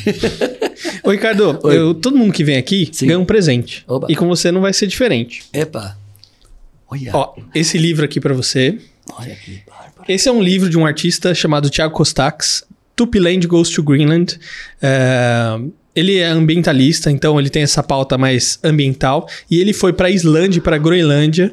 [1.04, 1.76] Ô, Ricardo, Oi.
[1.78, 3.06] eu- todo mundo que vem aqui Sim.
[3.06, 3.84] ganha um presente.
[3.86, 4.06] Oba.
[4.10, 5.42] E com você não vai ser diferente.
[5.52, 5.96] Epa.
[6.88, 8.78] Olha, Ó, esse livro aqui pra você.
[9.16, 10.04] olha que bárbaro.
[10.08, 12.64] Esse é um livro de um artista chamado Thiago Costax,
[12.96, 14.38] Tupiland Goes to Greenland.
[14.82, 15.58] É,
[16.00, 19.28] ele é ambientalista, então ele tem essa pauta mais ambiental.
[19.50, 21.52] E ele foi para a Islândia, para a Groenlândia,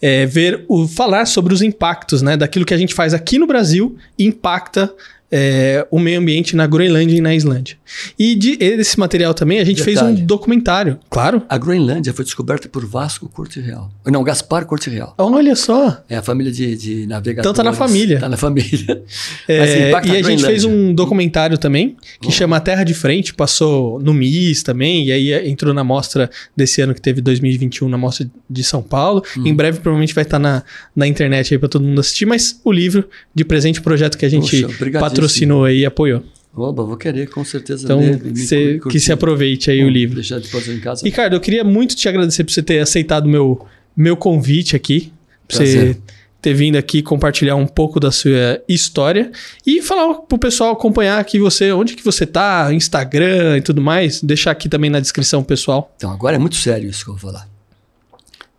[0.00, 2.36] é, ver o, falar sobre os impactos, né?
[2.36, 4.92] Daquilo que a gente faz aqui no Brasil impacta
[5.30, 7.76] é, o meio ambiente na Groenlândia e na Islândia.
[8.18, 10.22] E de, esse material também a gente fez um Detalhe.
[10.22, 11.42] documentário, claro.
[11.48, 13.90] A Groenlândia foi descoberta por Vasco Corte Real.
[14.04, 15.14] Não, Gaspar Corte Real.
[15.18, 16.02] Olha só.
[16.08, 17.50] É a família de, de navegadores.
[17.50, 18.18] Então tá na família.
[18.20, 19.02] Tá na família.
[19.48, 23.34] É, Mas impacta e a gente fez um documentário também, que chama Terra de Frente,
[23.34, 27.98] passou no MIS também, e aí entrou na mostra desse ano que teve 2021, na
[27.98, 29.22] mostra de São Paulo.
[29.36, 29.46] Uhum.
[29.46, 30.62] Em breve provavelmente vai estar na,
[30.94, 34.28] na internet aí pra todo mundo assistir, mas o livro de presente, projeto que a
[34.28, 34.78] gente Poxa.
[35.16, 36.22] Patrocinou aí e apoiou.
[36.54, 37.84] Oba, vou querer, com certeza.
[37.84, 38.88] Então, ler, cê- curtir.
[38.88, 40.14] que se aproveite aí o Bom, livro.
[40.14, 41.04] Deixar de fazer em casa.
[41.04, 45.12] Ricardo, eu queria muito te agradecer por você ter aceitado o meu, meu convite aqui.
[45.46, 45.96] Pra você
[46.40, 49.30] ter vindo aqui compartilhar um pouco da sua história
[49.66, 54.22] e falar pro pessoal acompanhar aqui você, onde que você tá, Instagram e tudo mais.
[54.22, 55.92] Deixar aqui também na descrição pessoal.
[55.96, 57.48] Então, agora é muito sério isso que eu vou falar.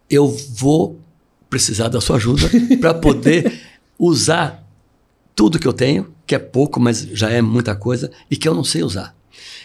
[0.10, 1.00] eu vou
[1.50, 2.44] precisar da sua ajuda
[2.80, 3.52] para poder
[3.98, 4.67] usar
[5.38, 8.56] tudo que eu tenho, que é pouco, mas já é muita coisa, e que eu
[8.56, 9.16] não sei usar.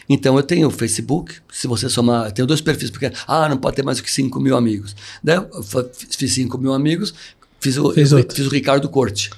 [0.07, 3.57] Então eu tenho o Facebook, se você somar, eu tenho dois perfis, porque ah, não
[3.57, 4.95] pode ter mais do que 5 mil amigos.
[5.23, 7.15] Daí eu fiz 5 mil amigos,
[7.59, 9.31] fiz o, fiz, fiz o Ricardo Corte.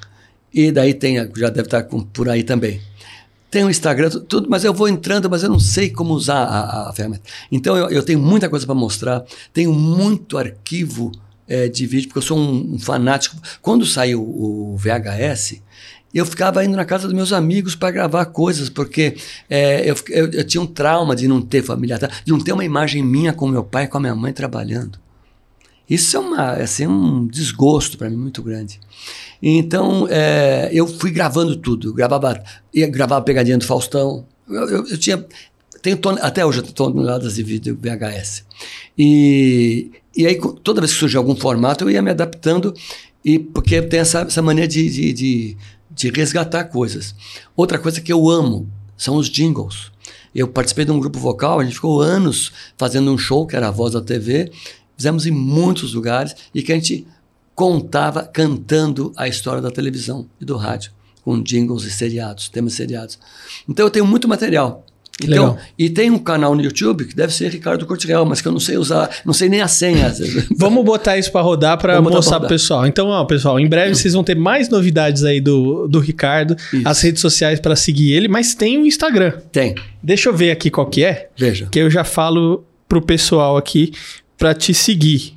[0.54, 2.82] E daí tem, já deve estar com, por aí também.
[3.50, 6.90] Tem o Instagram, tudo, mas eu vou entrando, mas eu não sei como usar a,
[6.90, 7.24] a ferramenta.
[7.50, 9.24] Então eu, eu tenho muita coisa para mostrar,
[9.54, 11.14] tenho muito arquivo
[11.48, 13.38] é, de vídeo, porque eu sou um, um fanático.
[13.62, 15.62] Quando saiu o VHS,
[16.16, 19.18] eu ficava indo na casa dos meus amigos para gravar coisas, porque
[19.50, 22.64] é, eu, eu, eu, tinha um trauma de não ter família, de não ter uma
[22.64, 24.98] imagem minha com meu pai e com a minha mãe trabalhando.
[25.90, 28.80] Isso é uma, assim, um desgosto para mim muito grande.
[29.42, 31.90] Então, é, eu fui gravando tudo.
[31.90, 32.42] Eu gravava,
[32.74, 34.26] ia gravar a pegadinha do Faustão.
[34.50, 35.24] Eu, eu, tinha.
[35.82, 38.44] Tenho ton, até hoje toneladas de vídeo VHS.
[38.98, 42.74] E, e aí, toda vez que surgia algum formato, eu ia me adaptando,
[43.24, 45.58] e porque tem essa, essa mania de, de, de
[45.96, 47.16] de resgatar coisas.
[47.56, 49.92] Outra coisa que eu amo são os jingles.
[50.34, 53.70] Eu participei de um grupo vocal, a gente ficou anos fazendo um show que era
[53.70, 54.52] a Voz da TV,
[54.98, 57.08] fizemos em muitos lugares e que a gente
[57.56, 60.92] contava cantando a história da televisão e do rádio,
[61.24, 63.18] com jingles e seriados, temas seriados.
[63.68, 64.85] Então eu tenho muito material.
[65.24, 65.60] Então, Legal.
[65.80, 68.52] e tem um canal no YouTube que deve ser Ricardo Corte Real, mas que eu
[68.52, 70.14] não sei usar, não sei nem a senha.
[70.58, 72.86] Vamos botar isso para rodar para mostrar pro pessoal.
[72.86, 76.82] Então, ó, pessoal, em breve vocês vão ter mais novidades aí do, do Ricardo, isso.
[76.88, 79.32] as redes sociais para seguir ele, mas tem o Instagram.
[79.54, 79.74] Tem.
[80.04, 81.30] Deixa eu ver aqui qual que é.
[81.38, 81.68] Veja.
[81.72, 83.94] Que eu já falo pro pessoal aqui
[84.38, 85.36] para te seguir.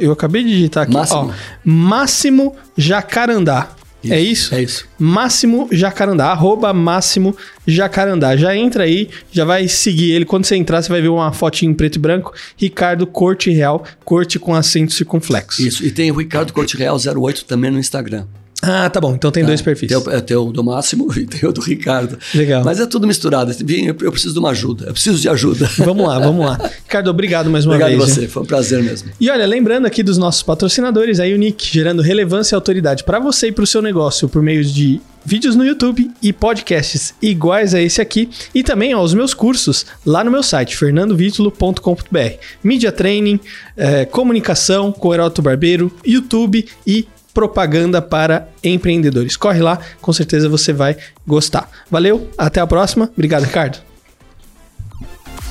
[0.00, 1.34] Eu acabei de digitar aqui, Máximo, ó,
[1.64, 3.70] Máximo Jacarandá.
[4.02, 4.54] Isso, é isso?
[4.54, 4.88] É isso.
[4.98, 7.36] Máximo Jacarandá, arroba Máximo
[7.66, 8.36] Jacarandá.
[8.36, 10.24] Já entra aí, já vai seguir ele.
[10.24, 12.32] Quando você entrar, você vai ver uma fotinha em preto e branco.
[12.56, 15.66] Ricardo Corte Real, corte com acento circunflexo.
[15.66, 18.24] Isso, e tem o Ricardo Corte Real 08 também no Instagram.
[18.60, 19.14] Ah, tá bom.
[19.14, 19.48] Então tem tá.
[19.48, 19.88] dois perfis.
[19.88, 22.18] Tem o, tem o, do Máximo e tem o do Ricardo.
[22.34, 22.64] Legal.
[22.64, 23.52] Mas é tudo misturado.
[23.52, 24.86] Eu, eu preciso de uma ajuda.
[24.86, 25.70] Eu preciso de ajuda.
[25.78, 26.58] Vamos lá, vamos lá.
[26.84, 28.02] Ricardo, obrigado mais uma obrigado vez.
[28.02, 28.28] Obrigado você.
[28.28, 29.10] Foi um prazer mesmo.
[29.20, 33.48] E olha, lembrando aqui dos nossos patrocinadores, a Unique, gerando relevância e autoridade para você
[33.48, 37.80] e para o seu negócio por meio de vídeos no YouTube e podcasts iguais a
[37.80, 42.18] esse aqui e também aos meus cursos lá no meu site fernandovitulo.com.br.
[42.64, 43.38] Mídia Training,
[43.76, 47.06] eh, comunicação com Heroto Barbeiro, YouTube e
[47.38, 49.36] propaganda para empreendedores.
[49.36, 51.70] Corre lá, com certeza você vai gostar.
[51.88, 53.08] Valeu, até a próxima.
[53.14, 53.78] Obrigado, Ricardo.